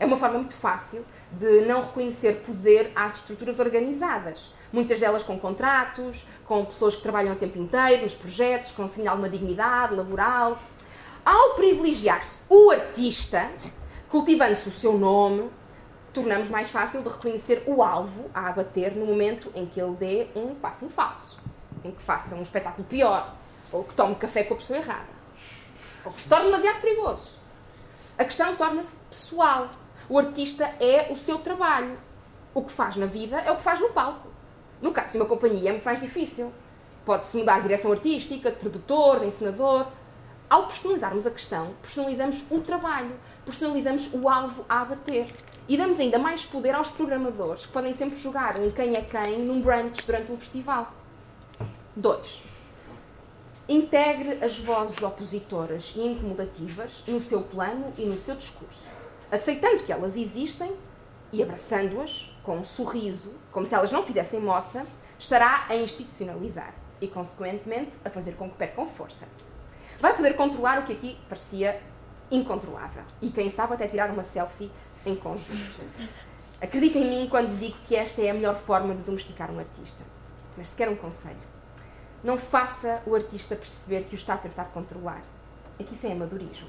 [0.00, 4.48] É uma forma muito fácil de não reconhecer poder às estruturas organizadas.
[4.72, 9.16] Muitas delas com contratos, com pessoas que trabalham o tempo inteiro nos projetos, com sinal
[9.16, 10.58] de uma dignidade laboral.
[11.22, 13.50] Ao privilegiar-se o artista,
[14.08, 15.50] cultivando-se o seu nome,
[16.14, 20.28] tornamos mais fácil de reconhecer o alvo a abater no momento em que ele dê
[20.34, 21.38] um passo em falso,
[21.84, 23.34] em que faça um espetáculo pior,
[23.70, 25.10] ou que tome café com a pessoa errada,
[26.06, 27.38] ou que se torne demasiado perigoso.
[28.16, 29.70] A questão torna-se pessoal.
[30.10, 31.96] O artista é o seu trabalho.
[32.52, 34.26] O que faz na vida é o que faz no palco.
[34.82, 36.52] No caso de uma companhia é muito mais difícil.
[37.04, 39.86] Pode-se mudar de direção artística, de produtor, de encenador.
[40.48, 45.28] Ao personalizarmos a questão, personalizamos o trabalho, personalizamos o alvo a abater.
[45.68, 49.44] E damos ainda mais poder aos programadores, que podem sempre jogar um quem é quem
[49.44, 50.92] num brunch durante um festival.
[51.94, 52.42] 2.
[53.68, 58.90] Integre as vozes opositoras e incomodativas no seu plano e no seu discurso,
[59.30, 60.74] aceitando que elas existem
[61.32, 64.86] e abraçando-as com um sorriso, como se elas não fizessem moça,
[65.18, 69.26] estará a institucionalizar e, consequentemente, a fazer com que percam força.
[70.00, 71.80] Vai poder controlar o que aqui parecia
[72.30, 74.70] incontrolável e, quem sabe, até tirar uma selfie
[75.04, 75.80] em conjunto.
[76.60, 80.02] Acredita em mim quando digo que esta é a melhor forma de domesticar um artista.
[80.56, 81.38] Mas se quer um conselho,
[82.22, 85.22] não faça o artista perceber que o está a tentar controlar.
[85.78, 86.68] É que isso é amadorismo.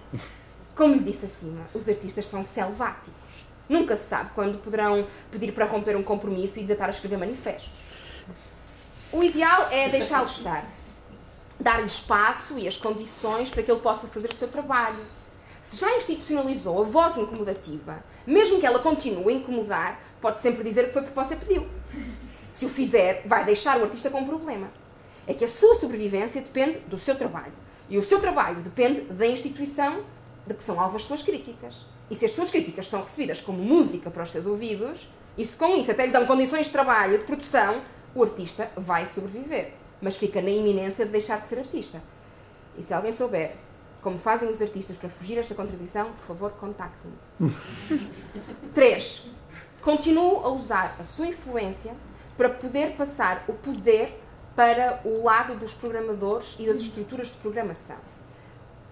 [0.75, 3.13] Como lhe disse acima, os artistas são selváticos.
[3.67, 7.71] Nunca se sabe quando poderão pedir para romper um compromisso e desatar a escrever manifestos.
[9.11, 10.65] O ideal é deixá-lo estar.
[11.59, 15.05] Dar-lhe espaço e as condições para que ele possa fazer o seu trabalho
[15.61, 20.87] se já institucionalizou a voz incomodativa, mesmo que ela continue a incomodar, pode sempre dizer
[20.87, 21.67] que foi porque você pediu.
[22.51, 24.71] Se o fizer, vai deixar o artista com um problema.
[25.27, 27.53] É que a sua sobrevivência depende do seu trabalho.
[27.87, 30.03] E o seu trabalho depende da instituição
[30.45, 31.85] de que são alvo as suas críticas.
[32.09, 35.55] E se as suas críticas são recebidas como música para os seus ouvidos, e se
[35.55, 37.81] com isso até lhe dão condições de trabalho, de produção,
[38.13, 39.73] o artista vai sobreviver.
[40.01, 42.01] Mas fica na iminência de deixar de ser artista.
[42.77, 43.55] E se alguém souber
[44.01, 47.53] como fazem os artistas para fugir a esta contradição, por favor, contactem-me.
[48.73, 49.23] 3.
[49.81, 51.95] Continuo a usar a sua influência
[52.35, 54.19] para poder passar o poder
[54.55, 57.97] para o lado dos programadores e das estruturas de programação.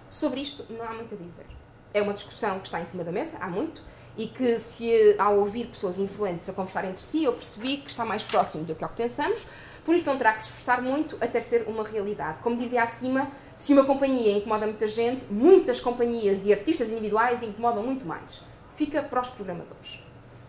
[0.10, 1.45] Sobre isto não há muito a dizer.
[1.93, 3.82] É uma discussão que está em cima da mesa, há muito,
[4.18, 8.03] e que, se ao ouvir pessoas influentes a conversar entre si, eu percebi que está
[8.03, 9.45] mais próximo do que ao que pensamos,
[9.86, 12.39] por isso não terá que se esforçar muito até ser uma realidade.
[12.41, 17.84] Como dizia acima, se uma companhia incomoda muita gente, muitas companhias e artistas individuais incomodam
[17.84, 18.41] muito mais.
[18.76, 19.99] Fica para os programadores.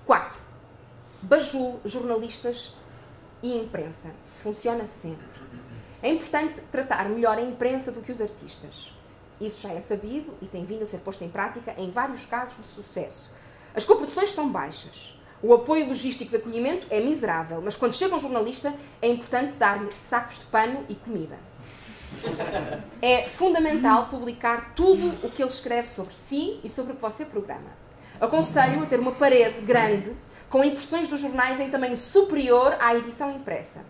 [0.05, 0.41] 4.
[1.23, 2.75] Bajul, jornalistas
[3.43, 4.11] e imprensa.
[4.43, 5.41] Funciona sempre.
[6.03, 8.91] É importante tratar melhor a imprensa do que os artistas.
[9.41, 12.59] Isso já é sabido e tem vindo a ser posto em prática em vários casos
[12.59, 13.31] de sucesso.
[13.75, 15.19] As coproduções são baixas.
[15.43, 19.91] O apoio logístico de acolhimento é miserável, mas quando chega um jornalista é importante dar-lhe
[19.93, 21.39] sacos de pano e comida.
[23.01, 27.25] É fundamental publicar tudo o que ele escreve sobre si e sobre o que você
[27.25, 27.71] programa.
[28.21, 30.15] Aconselho a ter uma parede grande
[30.51, 33.87] com impressões dos jornais em tamanho superior à edição impressa.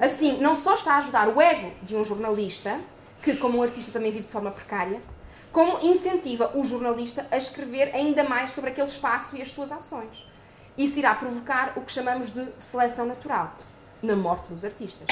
[0.00, 2.80] Assim, não só está a ajudar o ego de um jornalista,
[3.24, 5.00] que, como um artista, também vive de forma precária,
[5.50, 10.26] como incentiva o jornalista a escrever ainda mais sobre aquele espaço e as suas ações.
[10.76, 13.54] Isso irá provocar o que chamamos de seleção natural,
[14.02, 15.06] na morte dos artistas.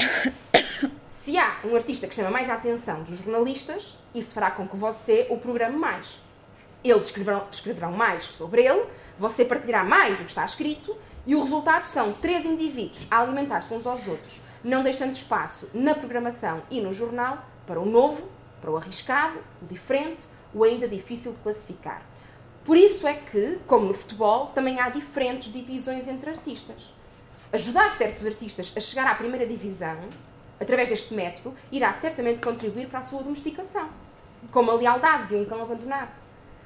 [1.07, 4.75] Se há um artista que chama mais a atenção dos jornalistas, isso fará com que
[4.75, 6.19] você o programe mais.
[6.83, 8.85] Eles escreverão, escreverão mais sobre ele,
[9.17, 10.95] você partilhará mais o que está escrito,
[11.25, 15.95] e o resultado são três indivíduos a alimentar-se uns aos outros, não deixando espaço na
[15.95, 18.23] programação e no jornal para o novo,
[18.61, 22.01] para o arriscado, o diferente, o ainda difícil de classificar.
[22.63, 26.93] Por isso é que, como no futebol, também há diferentes divisões entre artistas.
[27.51, 29.97] Ajudar certos artistas a chegar à primeira divisão,
[30.59, 33.89] através deste método, irá certamente contribuir para a sua domesticação,
[34.51, 36.11] como a lealdade de um cão abandonado.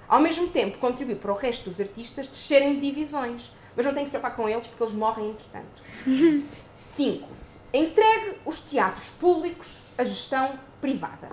[0.07, 4.03] Ao mesmo tempo, contribui para o resto dos artistas descerem de divisões, mas não tem
[4.03, 5.83] que se preocupar com eles porque eles morrem entretanto.
[6.81, 7.27] 5.
[7.73, 11.29] Entregue os teatros públicos à gestão privada.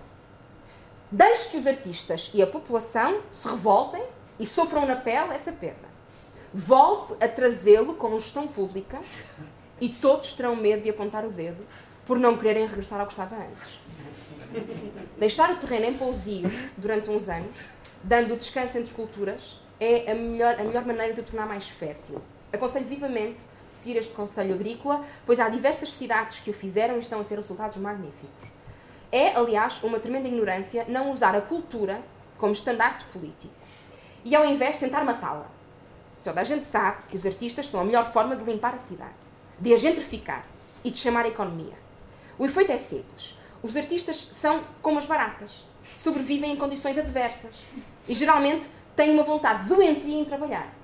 [1.10, 4.02] Deixe que os artistas e a população se revoltem
[4.38, 5.88] e sofram na pele essa perda.
[6.52, 9.00] Volte a trazê-lo com gestão pública
[9.80, 11.64] e todos terão medo de apontar o dedo
[12.06, 13.78] por não quererem regressar ao que estava antes.
[15.18, 17.56] Deixar o terreno em pousio durante uns anos,
[18.02, 22.20] dando descanso entre culturas, é a melhor, a melhor maneira de o tornar mais fértil.
[22.52, 27.20] Aconselho vivamente seguir este conselho agrícola, pois há diversas cidades que o fizeram e estão
[27.20, 28.53] a ter resultados magníficos.
[29.14, 32.02] É, aliás, uma tremenda ignorância não usar a cultura
[32.36, 33.54] como estandarte político
[34.24, 35.46] e, ao invés, tentar matá-la.
[36.24, 39.14] Toda a gente sabe que os artistas são a melhor forma de limpar a cidade,
[39.60, 40.44] de a gentrificar
[40.82, 41.74] e de chamar a economia.
[42.36, 43.38] O efeito é simples.
[43.62, 45.64] Os artistas são como as baratas.
[45.94, 47.54] Sobrevivem em condições adversas.
[48.08, 50.74] E geralmente têm uma vontade doentia em trabalhar.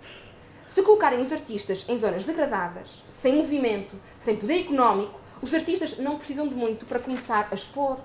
[0.69, 6.17] Se colocarem os artistas em zonas degradadas, sem movimento, sem poder económico, os artistas não
[6.17, 7.99] precisam de muito para começar a expor,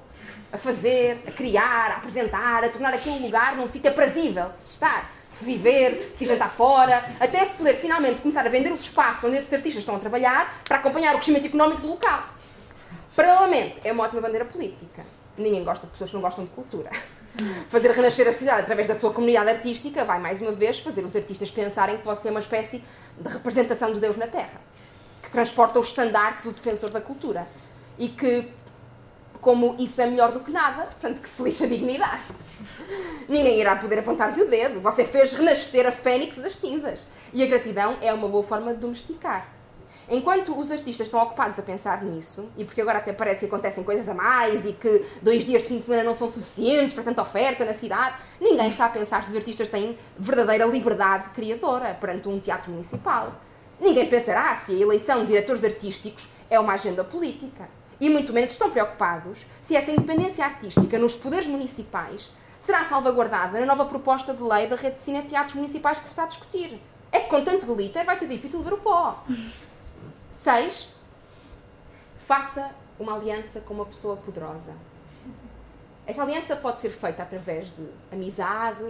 [0.51, 4.71] a fazer, a criar, a apresentar, a tornar aquele lugar num sítio aprazível de se
[4.71, 8.71] estar, de se viver, de se jantar fora, até se poder finalmente começar a vender
[8.71, 12.23] os espaços onde esses artistas estão a trabalhar para acompanhar o crescimento económico do local.
[13.15, 15.05] Paralelamente, é uma ótima bandeira política.
[15.37, 16.89] Ninguém gosta de pessoas que não gostam de cultura.
[17.67, 21.13] Fazer renascer a cidade através da sua comunidade artística vai, mais uma vez, fazer os
[21.15, 22.81] artistas pensarem que você é uma espécie
[23.19, 24.61] de representação de Deus na Terra,
[25.35, 27.45] transporta o estandarte do defensor da cultura
[27.97, 28.47] e que,
[29.41, 32.23] como isso é melhor do que nada, portanto, que se lixa a dignidade.
[33.27, 34.79] Ninguém irá poder apontar-lhe o dedo.
[34.79, 37.05] Você fez renascer a fênix das cinzas.
[37.33, 39.49] E a gratidão é uma boa forma de domesticar.
[40.07, 43.83] Enquanto os artistas estão ocupados a pensar nisso, e porque agora até parece que acontecem
[43.83, 47.03] coisas a mais e que dois dias de fim de semana não são suficientes para
[47.03, 51.93] tanta oferta na cidade, ninguém está a pensar se os artistas têm verdadeira liberdade criadora
[51.99, 53.33] perante um teatro municipal.
[53.79, 57.67] Ninguém pensará se a eleição de diretores artísticos é uma agenda política.
[57.99, 63.65] E muito menos estão preocupados se essa independência artística nos poderes municipais será salvaguardada na
[63.65, 66.81] nova proposta de lei da rede de cine-teatros municipais que se está a discutir.
[67.11, 69.23] É que com tanto glitter vai ser difícil ver o pó.
[70.31, 70.89] 6.
[72.19, 74.73] Faça uma aliança com uma pessoa poderosa.
[76.07, 78.83] Essa aliança pode ser feita através de amizade,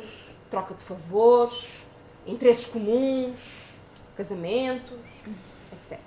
[0.49, 1.67] troca de favores,
[2.25, 3.39] interesses comuns,
[4.16, 4.99] casamentos,
[5.74, 5.99] etc.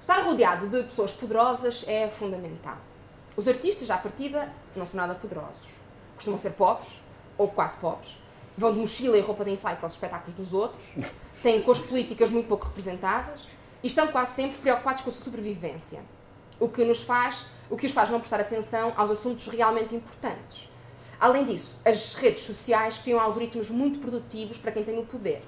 [0.00, 2.78] Estar rodeado de pessoas poderosas é fundamental.
[3.36, 5.74] Os artistas, à partida, não são nada poderosos.
[6.16, 6.88] Costumam ser pobres,
[7.36, 8.16] ou quase pobres.
[8.56, 10.82] Vão de mochila e roupa de ensaio para os espetáculos dos outros.
[11.42, 13.42] Têm cores políticas muito pouco representadas
[13.82, 16.02] e estão quase sempre preocupados com a sobrevivência,
[16.58, 20.68] o que nos faz, o que os faz não prestar atenção aos assuntos realmente importantes.
[21.20, 25.42] Além disso, as redes sociais criam algoritmos muito produtivos para quem tem o poder.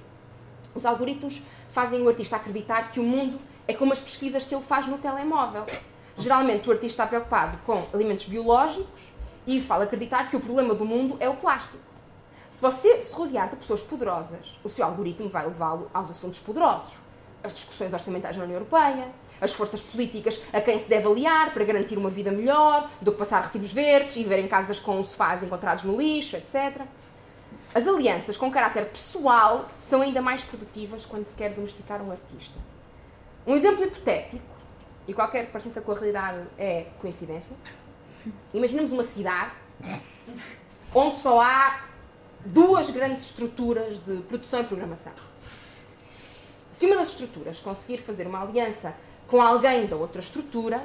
[0.75, 4.63] Os algoritmos fazem o artista acreditar que o mundo é como as pesquisas que ele
[4.63, 5.65] faz no telemóvel.
[6.17, 9.11] Geralmente o artista está preocupado com alimentos biológicos
[9.45, 11.83] e isso fala acreditar que o problema do mundo é o plástico.
[12.49, 17.01] Se você se rodear de pessoas poderosas, o seu algoritmo vai levá-lo aos assuntos poderosos
[17.43, 19.09] as discussões orçamentais na União Europeia,
[19.39, 23.17] as forças políticas a quem se deve aliar para garantir uma vida melhor, do que
[23.17, 26.81] passar recibos verdes e viver em casas com sofás encontrados no lixo, etc.
[27.73, 32.57] As alianças com caráter pessoal são ainda mais produtivas quando se quer domesticar um artista.
[33.47, 34.43] Um exemplo hipotético,
[35.07, 37.55] e qualquer parecença com a realidade é coincidência.
[38.53, 39.51] Imaginemos uma cidade
[40.93, 41.85] onde só há
[42.45, 45.13] duas grandes estruturas de produção e programação
[46.81, 48.95] se uma das estruturas conseguir fazer uma aliança
[49.27, 50.83] com alguém da outra estrutura,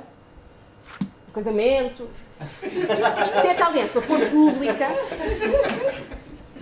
[1.32, 2.06] casamento,
[3.40, 4.88] se essa aliança for pública,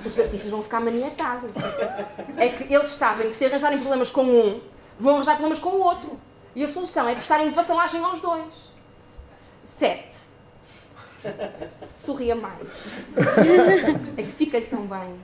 [0.04, 1.50] os artistas vão ficar maniatados.
[2.36, 4.60] É que eles sabem que se arranjarem problemas com um,
[4.98, 6.18] vão arranjar problemas com o outro.
[6.54, 8.72] E a solução é prestarem vassalagem aos dois.
[9.64, 10.18] Sete.
[11.96, 12.68] Sorria mais.
[14.16, 15.18] É que fica-lhe tão bem.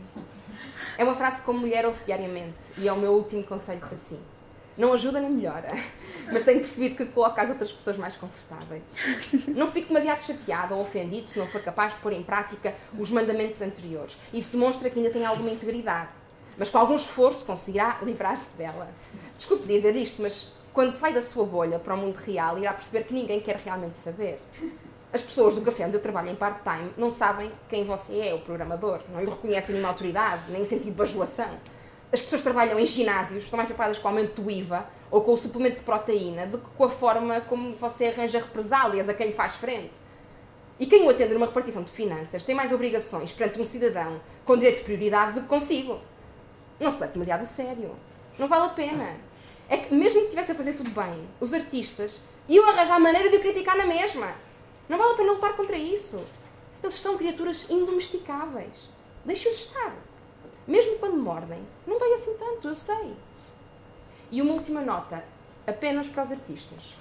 [0.99, 3.97] É uma frase que como mulher ouço diariamente e é o meu último conselho para
[3.97, 4.18] si.
[4.76, 5.68] Não ajuda nem melhora,
[6.32, 8.82] mas tenho percebido que coloca as outras pessoas mais confortáveis.
[9.48, 13.10] Não fique demasiado chateado ou ofendido se não for capaz de pôr em prática os
[13.10, 14.16] mandamentos anteriores.
[14.32, 16.08] Isso demonstra que ainda tem alguma integridade,
[16.56, 18.88] mas com algum esforço conseguirá livrar-se dela.
[19.36, 23.04] Desculpe dizer isto, mas quando sai da sua bolha para o mundo real, irá perceber
[23.04, 24.40] que ninguém quer realmente saber.
[25.12, 28.40] As pessoas do café onde eu trabalho em part-time não sabem quem você é, o
[28.40, 29.00] programador.
[29.12, 31.50] Não lhe reconhecem nenhuma autoridade, nem em sentido de bajulação.
[32.12, 35.32] As pessoas trabalham em ginásios estão mais preocupadas com o aumento do IVA ou com
[35.32, 39.30] o suplemento de proteína do que com a forma como você arranja represálias a quem
[39.32, 39.94] faz frente.
[40.78, 44.56] E quem o atende numa repartição de finanças tem mais obrigações perante um cidadão com
[44.56, 46.00] direito de prioridade do que consigo.
[46.80, 47.94] Não se leve demasiado a sério.
[48.38, 49.16] Não vale a pena.
[49.68, 53.36] É que, mesmo que estivesse a fazer tudo bem, os artistas iam arranjar maneira de
[53.36, 54.32] o criticar na mesma.
[54.88, 56.20] Não vale a pena lutar contra isso.
[56.82, 58.88] Eles são criaturas indomesticáveis.
[59.24, 60.09] Deixe-os estar.
[60.70, 63.16] Mesmo quando mordem, não dói assim tanto, eu sei.
[64.30, 65.24] E uma última nota,
[65.66, 66.94] apenas para os artistas.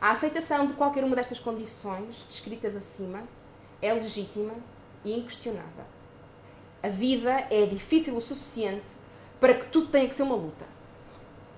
[0.00, 3.22] A aceitação de qualquer uma destas condições descritas acima
[3.80, 4.54] é legítima
[5.04, 5.84] e inquestionável.
[6.82, 8.90] A vida é difícil o suficiente
[9.38, 10.66] para que tudo tenha que ser uma luta.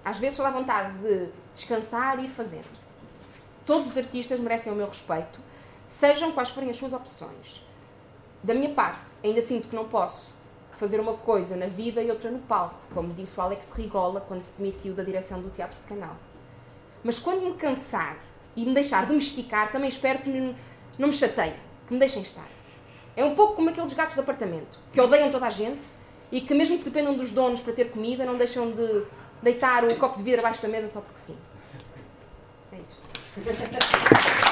[0.05, 2.69] Às vezes só dá vontade de descansar e ir fazendo.
[3.65, 5.41] Todos os artistas merecem o meu respeito,
[5.89, 7.65] sejam quais forem as suas opções.
[8.43, 10.39] Da minha parte, ainda sinto que não posso
[10.81, 14.43] fazer uma coisa na vida e outra no palco, como disse o Alex Rigola quando
[14.43, 16.17] se demitiu da direção do Teatro de Canal.
[17.05, 18.17] Mas quando me cansar
[18.57, 20.57] e me deixar domesticar, também espero que
[20.99, 21.55] não me chateiem,
[21.87, 22.49] que me deixem estar.
[23.15, 25.87] É um pouco como aqueles gatos de apartamento, que odeiam toda a gente
[26.33, 29.05] e que, mesmo que dependam dos donos para ter comida, não deixam de
[29.43, 31.37] deitar o copo de vidro abaixo da mesa só porque sim.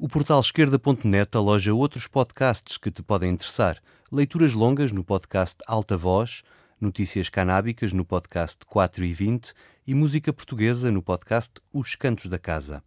[0.00, 3.82] O portal esquerda.net aloja outros podcasts que te podem interessar.
[4.12, 6.44] Leituras longas no podcast Alta Voz,
[6.80, 9.52] notícias canábicas no podcast 4 e 20
[9.84, 12.80] e música portuguesa no podcast Os Cantos da Casa.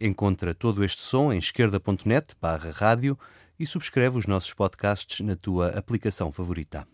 [0.00, 3.18] Encontra todo este som em esquerda.net barra rádio
[3.58, 6.86] e subscreve os nossos podcasts na tua aplicação favorita.